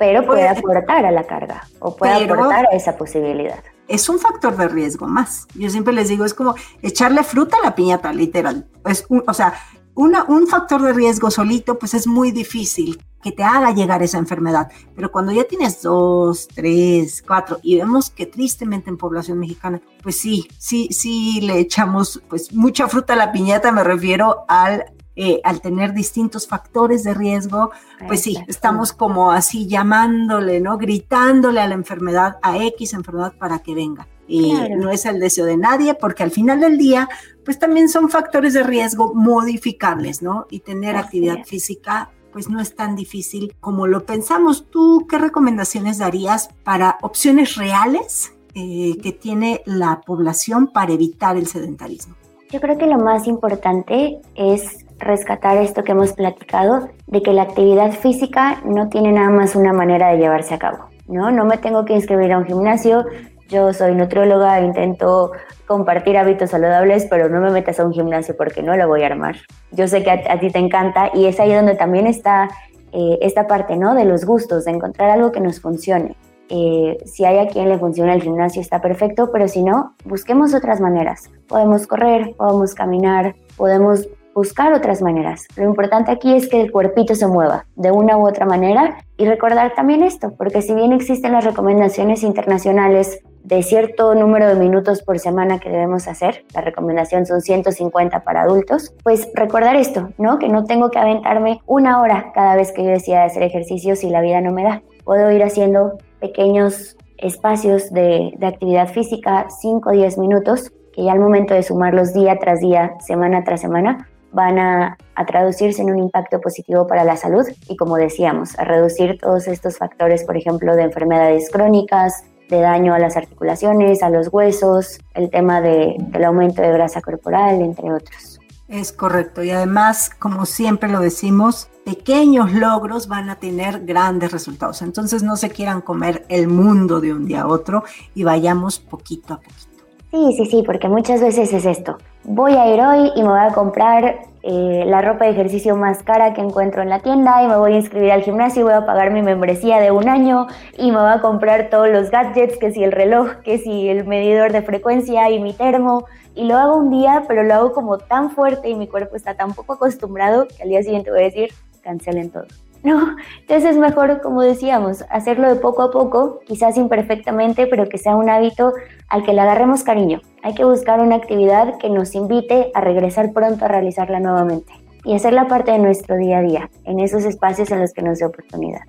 pero 0.00 0.24
puede 0.24 0.48
aportar 0.48 1.04
a 1.04 1.10
la 1.10 1.26
carga 1.26 1.68
o 1.78 1.94
puede 1.94 2.24
aportar 2.24 2.64
a 2.72 2.74
esa 2.74 2.96
posibilidad. 2.96 3.62
Es 3.86 4.08
un 4.08 4.18
factor 4.18 4.56
de 4.56 4.66
riesgo 4.66 5.06
más. 5.06 5.46
Yo 5.54 5.68
siempre 5.68 5.92
les 5.92 6.08
digo, 6.08 6.24
es 6.24 6.32
como 6.32 6.54
echarle 6.80 7.22
fruta 7.22 7.58
a 7.58 7.66
la 7.66 7.74
piñata, 7.74 8.10
literal. 8.10 8.66
Es 8.86 9.04
o 9.10 9.34
sea, 9.34 9.52
una, 9.94 10.24
un 10.24 10.46
factor 10.46 10.80
de 10.80 10.94
riesgo 10.94 11.30
solito, 11.30 11.78
pues 11.78 11.92
es 11.92 12.06
muy 12.06 12.30
difícil 12.30 13.04
que 13.22 13.30
te 13.30 13.44
haga 13.44 13.72
llegar 13.72 14.02
esa 14.02 14.16
enfermedad. 14.16 14.72
Pero 14.96 15.12
cuando 15.12 15.32
ya 15.32 15.44
tienes 15.44 15.82
dos, 15.82 16.48
tres, 16.48 17.22
cuatro, 17.26 17.58
y 17.62 17.76
vemos 17.76 18.08
que 18.08 18.24
tristemente 18.24 18.88
en 18.88 18.96
población 18.96 19.38
mexicana, 19.38 19.82
pues 20.02 20.16
sí, 20.16 20.48
sí, 20.56 20.88
sí 20.92 21.42
le 21.42 21.58
echamos 21.58 22.22
pues 22.30 22.54
mucha 22.54 22.88
fruta 22.88 23.12
a 23.12 23.16
la 23.16 23.32
piñata, 23.32 23.70
me 23.70 23.84
refiero 23.84 24.46
al 24.48 24.94
eh, 25.22 25.38
al 25.44 25.60
tener 25.60 25.92
distintos 25.92 26.48
factores 26.48 27.04
de 27.04 27.12
riesgo, 27.12 27.72
pues 28.08 28.22
sí, 28.22 28.38
estamos 28.48 28.94
como 28.94 29.32
así 29.32 29.66
llamándole, 29.66 30.60
¿no? 30.60 30.78
Gritándole 30.78 31.60
a 31.60 31.68
la 31.68 31.74
enfermedad, 31.74 32.38
a 32.40 32.56
X 32.56 32.94
enfermedad 32.94 33.34
para 33.38 33.58
que 33.58 33.74
venga. 33.74 34.08
Y 34.26 34.54
no 34.78 34.88
es 34.88 35.04
el 35.04 35.20
deseo 35.20 35.44
de 35.44 35.58
nadie, 35.58 35.92
porque 35.92 36.22
al 36.22 36.30
final 36.30 36.60
del 36.60 36.78
día, 36.78 37.06
pues 37.44 37.58
también 37.58 37.90
son 37.90 38.08
factores 38.08 38.54
de 38.54 38.62
riesgo 38.62 39.12
modificables, 39.12 40.22
¿no? 40.22 40.46
Y 40.50 40.60
tener 40.60 40.96
actividad 40.96 41.44
física 41.44 42.08
pues 42.32 42.48
no 42.48 42.58
es 42.58 42.74
tan 42.74 42.96
difícil 42.96 43.54
como 43.60 43.86
lo 43.86 44.06
pensamos. 44.06 44.70
¿Tú 44.70 45.06
qué 45.06 45.18
recomendaciones 45.18 45.98
darías 45.98 46.48
para 46.64 46.96
opciones 47.02 47.56
reales 47.56 48.32
eh, 48.54 48.96
que 49.02 49.12
tiene 49.12 49.60
la 49.66 50.00
población 50.00 50.68
para 50.68 50.94
evitar 50.94 51.36
el 51.36 51.46
sedentarismo? 51.46 52.14
Yo 52.50 52.58
creo 52.60 52.78
que 52.78 52.86
lo 52.86 52.98
más 52.98 53.26
importante 53.26 54.22
es 54.34 54.86
rescatar 55.00 55.56
esto 55.58 55.82
que 55.82 55.92
hemos 55.92 56.12
platicado, 56.12 56.88
de 57.06 57.22
que 57.22 57.32
la 57.32 57.42
actividad 57.42 57.90
física 57.92 58.60
no 58.64 58.88
tiene 58.88 59.12
nada 59.12 59.30
más 59.30 59.56
una 59.56 59.72
manera 59.72 60.10
de 60.10 60.18
llevarse 60.18 60.54
a 60.54 60.58
cabo, 60.58 60.86
¿no? 61.08 61.30
No 61.30 61.44
me 61.44 61.58
tengo 61.58 61.84
que 61.84 61.94
inscribir 61.94 62.32
a 62.32 62.38
un 62.38 62.44
gimnasio, 62.44 63.04
yo 63.48 63.72
soy 63.72 63.94
nutrióloga, 63.96 64.60
intento 64.60 65.32
compartir 65.66 66.16
hábitos 66.16 66.50
saludables, 66.50 67.06
pero 67.10 67.28
no 67.28 67.40
me 67.40 67.50
metas 67.50 67.80
a 67.80 67.84
un 67.84 67.92
gimnasio 67.92 68.36
porque 68.36 68.62
no 68.62 68.76
lo 68.76 68.86
voy 68.86 69.02
a 69.02 69.06
armar. 69.06 69.36
Yo 69.72 69.88
sé 69.88 70.04
que 70.04 70.10
a, 70.10 70.38
ti 70.38 70.50
te 70.50 70.58
encanta 70.60 71.10
y 71.14 71.26
es 71.26 71.40
ahí 71.40 71.52
donde 71.52 71.74
también 71.74 72.06
está 72.06 72.48
eh, 72.92 73.18
esta 73.22 73.48
parte, 73.48 73.76
¿no? 73.76 73.94
De 73.94 74.04
los 74.04 74.24
gustos, 74.24 74.64
de 74.66 74.70
encontrar 74.70 75.10
algo 75.10 75.32
que 75.32 75.40
nos 75.40 75.60
funcione. 75.60 76.16
Eh, 76.48 76.98
si 77.06 77.24
hay 77.24 77.38
a 77.38 77.46
quien 77.46 77.68
le 77.68 77.78
funciona 77.78 78.12
el 78.14 78.22
gimnasio 78.22 78.60
está 78.60 78.80
perfecto, 78.80 79.30
pero 79.32 79.46
si 79.46 79.62
no, 79.62 79.94
busquemos 80.04 80.54
otras 80.54 80.80
maneras. 80.80 81.30
Podemos 81.48 81.86
correr, 81.86 82.34
podemos 82.36 82.74
caminar, 82.74 83.36
podemos 83.56 84.08
buscar 84.34 84.72
otras 84.72 85.02
maneras. 85.02 85.46
Lo 85.56 85.64
importante 85.64 86.10
aquí 86.10 86.34
es 86.34 86.48
que 86.48 86.60
el 86.60 86.70
cuerpito 86.70 87.14
se 87.14 87.26
mueva 87.26 87.66
de 87.76 87.90
una 87.90 88.16
u 88.16 88.26
otra 88.26 88.46
manera 88.46 88.98
y 89.16 89.26
recordar 89.26 89.74
también 89.74 90.02
esto, 90.02 90.32
porque 90.36 90.62
si 90.62 90.74
bien 90.74 90.92
existen 90.92 91.32
las 91.32 91.44
recomendaciones 91.44 92.22
internacionales 92.22 93.20
de 93.42 93.62
cierto 93.62 94.14
número 94.14 94.46
de 94.48 94.54
minutos 94.54 95.02
por 95.02 95.18
semana 95.18 95.58
que 95.58 95.70
debemos 95.70 96.06
hacer, 96.08 96.44
la 96.54 96.60
recomendación 96.60 97.26
son 97.26 97.40
150 97.40 98.22
para 98.22 98.42
adultos, 98.42 98.94
pues 99.02 99.28
recordar 99.34 99.76
esto, 99.76 100.10
¿no? 100.18 100.38
Que 100.38 100.48
no 100.48 100.64
tengo 100.64 100.90
que 100.90 100.98
aventarme 100.98 101.60
una 101.66 102.00
hora 102.00 102.32
cada 102.34 102.54
vez 102.56 102.72
que 102.72 102.84
yo 102.84 102.90
decida 102.90 103.24
hacer 103.24 103.42
ejercicio 103.42 103.96
si 103.96 104.10
la 104.10 104.20
vida 104.20 104.40
no 104.40 104.52
me 104.52 104.62
da. 104.62 104.82
Puedo 105.04 105.30
ir 105.32 105.42
haciendo 105.42 105.98
pequeños 106.20 106.96
espacios 107.16 107.92
de, 107.92 108.34
de 108.38 108.46
actividad 108.46 108.88
física, 108.88 109.46
5 109.48 109.90
o 109.90 109.92
10 109.92 110.18
minutos, 110.18 110.72
que 110.92 111.04
ya 111.04 111.12
al 111.12 111.20
momento 111.20 111.54
de 111.54 111.62
sumarlos 111.62 112.12
día 112.12 112.38
tras 112.38 112.60
día, 112.60 112.94
semana 113.00 113.44
tras 113.44 113.60
semana, 113.60 114.08
van 114.32 114.58
a, 114.58 114.96
traducirse 115.26 115.82
en 115.82 115.90
un 115.90 115.98
impacto 115.98 116.40
positivo 116.40 116.86
para 116.86 117.04
la 117.04 117.14
salud 117.14 117.46
y 117.68 117.76
como 117.76 117.96
decíamos, 117.96 118.58
a 118.58 118.64
reducir 118.64 119.18
todos 119.20 119.46
estos 119.48 119.76
factores, 119.76 120.24
por 120.24 120.36
ejemplo, 120.36 120.74
de 120.74 120.82
enfermedades 120.84 121.50
crónicas, 121.50 122.24
de 122.48 122.60
daño 122.60 122.94
a 122.94 122.98
las 122.98 123.18
articulaciones, 123.18 124.02
a 124.02 124.08
los 124.08 124.28
huesos, 124.32 124.98
el 125.14 125.28
tema 125.28 125.60
de, 125.60 125.96
del 125.98 126.24
aumento 126.24 126.62
de 126.62 126.72
grasa 126.72 127.02
corporal, 127.02 127.60
entre 127.60 127.92
otros. 127.92 128.40
Es 128.66 128.92
correcto 128.92 129.42
y 129.42 129.50
además, 129.50 130.10
como 130.18 130.46
siempre 130.46 130.88
lo 130.88 131.00
decimos, 131.00 131.68
pequeños 131.84 132.52
logros 132.52 133.08
van 133.08 133.28
a 133.28 133.36
tener 133.36 133.84
grandes 133.84 134.30
resultados. 134.30 134.80
Entonces 134.80 135.22
no 135.22 135.36
se 135.36 135.50
quieran 135.50 135.80
comer 135.80 136.24
el 136.28 136.46
mundo 136.46 137.00
de 137.00 137.12
un 137.12 137.26
día 137.26 137.42
a 137.42 137.46
otro 137.48 137.82
y 138.14 138.22
vayamos 138.22 138.78
poquito 138.78 139.34
a 139.34 139.40
poquito. 139.40 139.69
Sí, 140.10 140.32
sí, 140.36 140.46
sí, 140.46 140.62
porque 140.66 140.88
muchas 140.88 141.20
veces 141.20 141.52
es 141.52 141.64
esto. 141.64 141.96
Voy 142.24 142.54
a 142.54 142.74
ir 142.74 142.80
hoy 142.80 143.12
y 143.14 143.22
me 143.22 143.28
voy 143.28 143.38
a 143.38 143.52
comprar 143.52 144.22
eh, 144.42 144.82
la 144.84 145.00
ropa 145.02 145.24
de 145.26 145.30
ejercicio 145.30 145.76
más 145.76 146.02
cara 146.02 146.34
que 146.34 146.40
encuentro 146.40 146.82
en 146.82 146.88
la 146.88 146.98
tienda 146.98 147.40
y 147.44 147.46
me 147.46 147.56
voy 147.56 147.74
a 147.74 147.76
inscribir 147.76 148.10
al 148.10 148.22
gimnasio 148.22 148.62
y 148.62 148.64
voy 148.64 148.72
a 148.72 148.84
pagar 148.84 149.12
mi 149.12 149.22
membresía 149.22 149.78
de 149.78 149.92
un 149.92 150.08
año 150.08 150.48
y 150.76 150.90
me 150.90 150.96
voy 150.96 151.12
a 151.12 151.20
comprar 151.20 151.70
todos 151.70 151.90
los 151.90 152.10
gadgets, 152.10 152.58
que 152.58 152.72
si 152.72 152.82
el 152.82 152.90
reloj, 152.90 153.36
que 153.44 153.58
si 153.58 153.88
el 153.88 154.04
medidor 154.04 154.50
de 154.50 154.62
frecuencia 154.62 155.30
y 155.30 155.38
mi 155.38 155.52
termo. 155.52 156.06
Y 156.34 156.44
lo 156.44 156.56
hago 156.56 156.76
un 156.76 156.90
día, 156.90 157.22
pero 157.28 157.44
lo 157.44 157.54
hago 157.54 157.72
como 157.72 157.98
tan 157.98 158.30
fuerte 158.30 158.68
y 158.68 158.74
mi 158.74 158.88
cuerpo 158.88 159.14
está 159.14 159.34
tan 159.34 159.52
poco 159.52 159.74
acostumbrado 159.74 160.48
que 160.48 160.64
al 160.64 160.70
día 160.70 160.82
siguiente 160.82 161.12
voy 161.12 161.20
a 161.20 161.24
decir, 161.24 161.50
cancelen 161.82 162.30
todo. 162.30 162.46
¿No? 162.82 163.16
Entonces 163.40 163.70
es 163.70 163.76
mejor, 163.76 164.20
como 164.20 164.42
decíamos, 164.42 165.04
hacerlo 165.10 165.48
de 165.48 165.60
poco 165.60 165.82
a 165.82 165.90
poco, 165.90 166.40
quizás 166.46 166.76
imperfectamente, 166.76 167.66
pero 167.66 167.88
que 167.88 167.98
sea 167.98 168.16
un 168.16 168.30
hábito 168.30 168.72
al 169.08 169.22
que 169.22 169.32
le 169.32 169.40
agarremos 169.40 169.82
cariño. 169.82 170.20
Hay 170.42 170.54
que 170.54 170.64
buscar 170.64 171.00
una 171.00 171.16
actividad 171.16 171.78
que 171.78 171.90
nos 171.90 172.14
invite 172.14 172.70
a 172.74 172.80
regresar 172.80 173.32
pronto 173.32 173.64
a 173.64 173.68
realizarla 173.68 174.20
nuevamente 174.20 174.72
y 175.04 175.14
hacerla 175.14 175.48
parte 175.48 175.72
de 175.72 175.78
nuestro 175.78 176.16
día 176.16 176.38
a 176.38 176.42
día, 176.42 176.70
en 176.84 177.00
esos 177.00 177.24
espacios 177.24 177.70
en 177.70 177.80
los 177.80 177.92
que 177.92 178.02
nos 178.02 178.18
dé 178.18 178.26
oportunidad. 178.26 178.82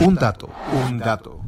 Un 0.00 0.14
dato, 0.14 0.48
un 0.88 0.98
dato. 0.98 1.40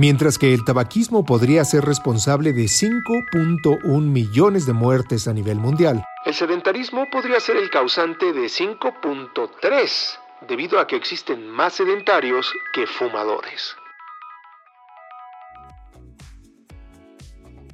Mientras 0.00 0.38
que 0.38 0.54
el 0.54 0.64
tabaquismo 0.64 1.26
podría 1.26 1.62
ser 1.62 1.84
responsable 1.84 2.54
de 2.54 2.62
5.1 2.62 4.00
millones 4.00 4.64
de 4.64 4.72
muertes 4.72 5.28
a 5.28 5.34
nivel 5.34 5.58
mundial, 5.58 6.02
el 6.24 6.32
sedentarismo 6.32 7.04
podría 7.12 7.38
ser 7.38 7.58
el 7.58 7.68
causante 7.68 8.32
de 8.32 8.46
5.3, 8.46 10.18
debido 10.48 10.80
a 10.80 10.86
que 10.86 10.96
existen 10.96 11.46
más 11.50 11.74
sedentarios 11.74 12.50
que 12.72 12.86
fumadores. 12.86 13.76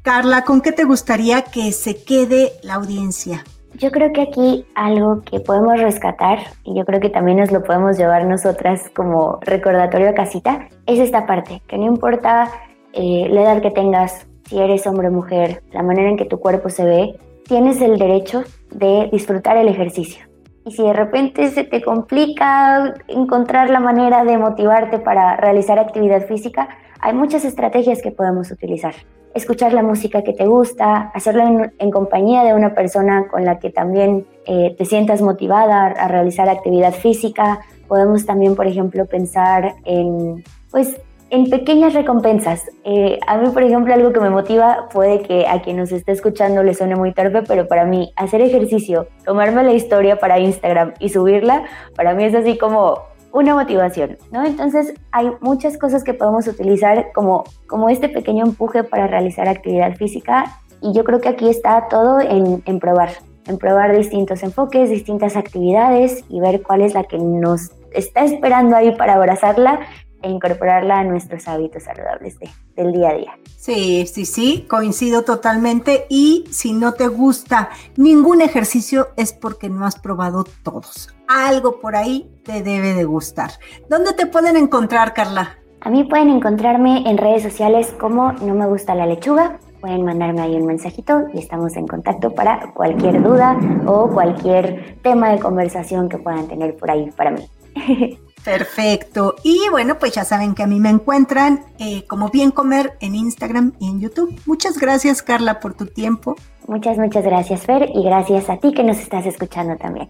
Carla, 0.02 0.42
¿con 0.42 0.62
qué 0.62 0.72
te 0.72 0.82
gustaría 0.82 1.42
que 1.42 1.70
se 1.70 2.02
quede 2.02 2.54
la 2.64 2.74
audiencia? 2.74 3.44
Yo 3.78 3.90
creo 3.90 4.10
que 4.12 4.22
aquí 4.22 4.64
algo 4.74 5.20
que 5.20 5.40
podemos 5.40 5.78
rescatar, 5.78 6.38
y 6.64 6.74
yo 6.74 6.86
creo 6.86 6.98
que 6.98 7.10
también 7.10 7.36
nos 7.36 7.52
lo 7.52 7.62
podemos 7.62 7.98
llevar 7.98 8.24
nosotras 8.24 8.90
como 8.94 9.38
recordatorio 9.42 10.08
a 10.08 10.14
casita, 10.14 10.68
es 10.86 10.98
esta 10.98 11.26
parte, 11.26 11.60
que 11.66 11.76
no 11.76 11.84
importa 11.84 12.48
eh, 12.94 13.28
la 13.28 13.42
edad 13.42 13.60
que 13.60 13.70
tengas, 13.70 14.26
si 14.44 14.58
eres 14.58 14.86
hombre 14.86 15.08
o 15.08 15.12
mujer, 15.12 15.62
la 15.72 15.82
manera 15.82 16.08
en 16.08 16.16
que 16.16 16.24
tu 16.24 16.40
cuerpo 16.40 16.70
se 16.70 16.84
ve, 16.84 17.20
tienes 17.46 17.82
el 17.82 17.98
derecho 17.98 18.44
de 18.70 19.10
disfrutar 19.12 19.58
el 19.58 19.68
ejercicio. 19.68 20.24
Y 20.64 20.70
si 20.70 20.82
de 20.82 20.94
repente 20.94 21.50
se 21.50 21.64
te 21.64 21.82
complica 21.82 22.94
encontrar 23.08 23.68
la 23.68 23.80
manera 23.80 24.24
de 24.24 24.38
motivarte 24.38 25.00
para 25.00 25.36
realizar 25.36 25.78
actividad 25.78 26.26
física, 26.26 26.68
hay 27.00 27.12
muchas 27.12 27.44
estrategias 27.44 28.00
que 28.00 28.10
podemos 28.10 28.50
utilizar. 28.50 28.94
Escuchar 29.36 29.74
la 29.74 29.82
música 29.82 30.22
que 30.22 30.32
te 30.32 30.46
gusta, 30.46 31.10
hacerlo 31.12 31.70
en, 31.78 31.90
compañía 31.90 32.42
de 32.42 32.54
una 32.54 32.74
persona 32.74 33.28
con 33.28 33.44
la 33.44 33.58
que 33.58 33.68
también 33.68 34.26
eh, 34.46 34.74
te 34.78 34.86
sientas 34.86 35.20
motivada 35.20 35.88
a 35.88 36.08
realizar 36.08 36.48
actividad 36.48 36.94
física. 36.94 37.60
Podemos 37.86 38.24
también, 38.24 38.56
por 38.56 38.66
ejemplo, 38.66 39.04
pensar 39.04 39.74
en 39.84 40.42
pues 40.70 40.98
en 41.28 41.50
pequeñas 41.50 41.92
recompensas. 41.92 42.64
Eh, 42.84 43.18
a 43.26 43.36
mí, 43.36 43.50
por 43.50 43.62
ejemplo, 43.62 43.92
algo 43.92 44.10
que 44.10 44.20
me 44.20 44.30
motiva 44.30 44.88
puede 44.90 45.20
que 45.20 45.46
a 45.46 45.60
quien 45.60 45.76
nos 45.76 45.92
esté 45.92 46.12
escuchando 46.12 46.62
le 46.62 46.72
suene 46.72 46.96
muy 46.96 47.12
torpe, 47.12 47.42
pero 47.42 47.68
para 47.68 47.84
mí 47.84 48.14
hacer 48.16 48.40
ejercicio, 48.40 49.08
tomarme 49.26 49.62
la 49.64 49.74
historia 49.74 50.18
para 50.18 50.38
Instagram 50.38 50.94
y 50.98 51.10
subirla, 51.10 51.64
para 51.94 52.14
mí 52.14 52.24
es 52.24 52.34
así 52.34 52.56
como 52.56 53.02
una 53.36 53.54
motivación, 53.54 54.16
¿no? 54.32 54.46
Entonces 54.46 54.94
hay 55.12 55.30
muchas 55.40 55.76
cosas 55.76 56.02
que 56.02 56.14
podemos 56.14 56.46
utilizar 56.48 57.12
como, 57.14 57.44
como 57.66 57.90
este 57.90 58.08
pequeño 58.08 58.46
empuje 58.46 58.82
para 58.82 59.06
realizar 59.06 59.46
actividad 59.46 59.94
física 59.96 60.58
y 60.80 60.94
yo 60.94 61.04
creo 61.04 61.20
que 61.20 61.28
aquí 61.28 61.46
está 61.46 61.86
todo 61.88 62.18
en, 62.20 62.62
en 62.64 62.80
probar, 62.80 63.10
en 63.46 63.58
probar 63.58 63.94
distintos 63.94 64.42
enfoques, 64.42 64.88
distintas 64.88 65.36
actividades 65.36 66.24
y 66.30 66.40
ver 66.40 66.62
cuál 66.62 66.80
es 66.80 66.94
la 66.94 67.04
que 67.04 67.18
nos 67.18 67.72
está 67.92 68.24
esperando 68.24 68.74
ahí 68.74 68.96
para 68.96 69.14
abrazarla 69.14 69.80
e 70.26 70.30
incorporarla 70.30 70.98
a 70.98 71.04
nuestros 71.04 71.46
hábitos 71.46 71.84
saludables 71.84 72.36
del 72.74 72.92
día 72.92 73.10
a 73.10 73.14
día. 73.14 73.38
Sí, 73.56 74.06
sí, 74.06 74.26
sí, 74.26 74.66
coincido 74.68 75.22
totalmente 75.22 76.06
y 76.08 76.44
si 76.50 76.72
no 76.72 76.92
te 76.92 77.06
gusta 77.06 77.70
ningún 77.96 78.42
ejercicio 78.42 79.08
es 79.16 79.32
porque 79.32 79.68
no 79.68 79.86
has 79.86 79.98
probado 79.98 80.44
todos. 80.62 81.14
Algo 81.28 81.80
por 81.80 81.96
ahí 81.96 82.30
te 82.44 82.62
debe 82.62 82.94
de 82.94 83.04
gustar. 83.04 83.52
¿Dónde 83.88 84.12
te 84.12 84.26
pueden 84.26 84.56
encontrar, 84.56 85.14
Carla? 85.14 85.58
A 85.80 85.90
mí 85.90 86.02
pueden 86.04 86.30
encontrarme 86.30 87.08
en 87.08 87.16
redes 87.18 87.42
sociales 87.42 87.94
como 87.98 88.32
No 88.32 88.54
me 88.54 88.66
gusta 88.66 88.94
la 88.94 89.06
lechuga. 89.06 89.58
Pueden 89.80 90.04
mandarme 90.04 90.40
ahí 90.40 90.56
un 90.56 90.66
mensajito 90.66 91.26
y 91.32 91.38
estamos 91.38 91.76
en 91.76 91.86
contacto 91.86 92.34
para 92.34 92.72
cualquier 92.72 93.22
duda 93.22 93.56
o 93.86 94.08
cualquier 94.08 94.96
tema 95.02 95.30
de 95.30 95.38
conversación 95.38 96.08
que 96.08 96.18
puedan 96.18 96.48
tener 96.48 96.76
por 96.76 96.90
ahí 96.90 97.10
para 97.12 97.30
mí. 97.30 97.48
Perfecto. 98.46 99.34
Y 99.42 99.68
bueno, 99.72 99.98
pues 99.98 100.12
ya 100.12 100.24
saben 100.24 100.54
que 100.54 100.62
a 100.62 100.68
mí 100.68 100.78
me 100.78 100.88
encuentran 100.88 101.64
eh, 101.80 102.04
como 102.06 102.30
Bien 102.30 102.52
Comer 102.52 102.96
en 103.00 103.16
Instagram 103.16 103.72
y 103.80 103.88
en 103.88 104.00
YouTube. 104.00 104.40
Muchas 104.46 104.78
gracias, 104.78 105.20
Carla, 105.20 105.58
por 105.58 105.74
tu 105.74 105.86
tiempo. 105.86 106.36
Muchas, 106.68 106.96
muchas 106.96 107.24
gracias, 107.24 107.66
Fer, 107.66 107.90
y 107.92 108.04
gracias 108.04 108.48
a 108.48 108.58
ti 108.58 108.72
que 108.72 108.84
nos 108.84 108.98
estás 108.98 109.26
escuchando 109.26 109.76
también. 109.76 110.08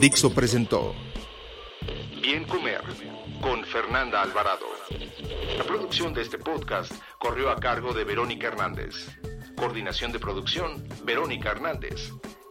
Dixo 0.00 0.32
presentó 0.32 0.94
Bien 2.22 2.44
Comer 2.44 2.82
con 3.42 3.64
Fernanda 3.64 4.22
Alvarado. 4.22 4.66
La 5.58 5.64
producción 5.64 6.14
de 6.14 6.22
este 6.22 6.38
podcast 6.38 6.92
corrió 7.18 7.50
a 7.50 7.56
cargo 7.56 7.92
de 7.92 8.04
Verónica 8.04 8.46
Hernández. 8.46 9.08
Coordinación 9.56 10.12
de 10.12 10.20
producción, 10.20 10.86
Verónica 11.04 11.50
Hernández. 11.50 12.12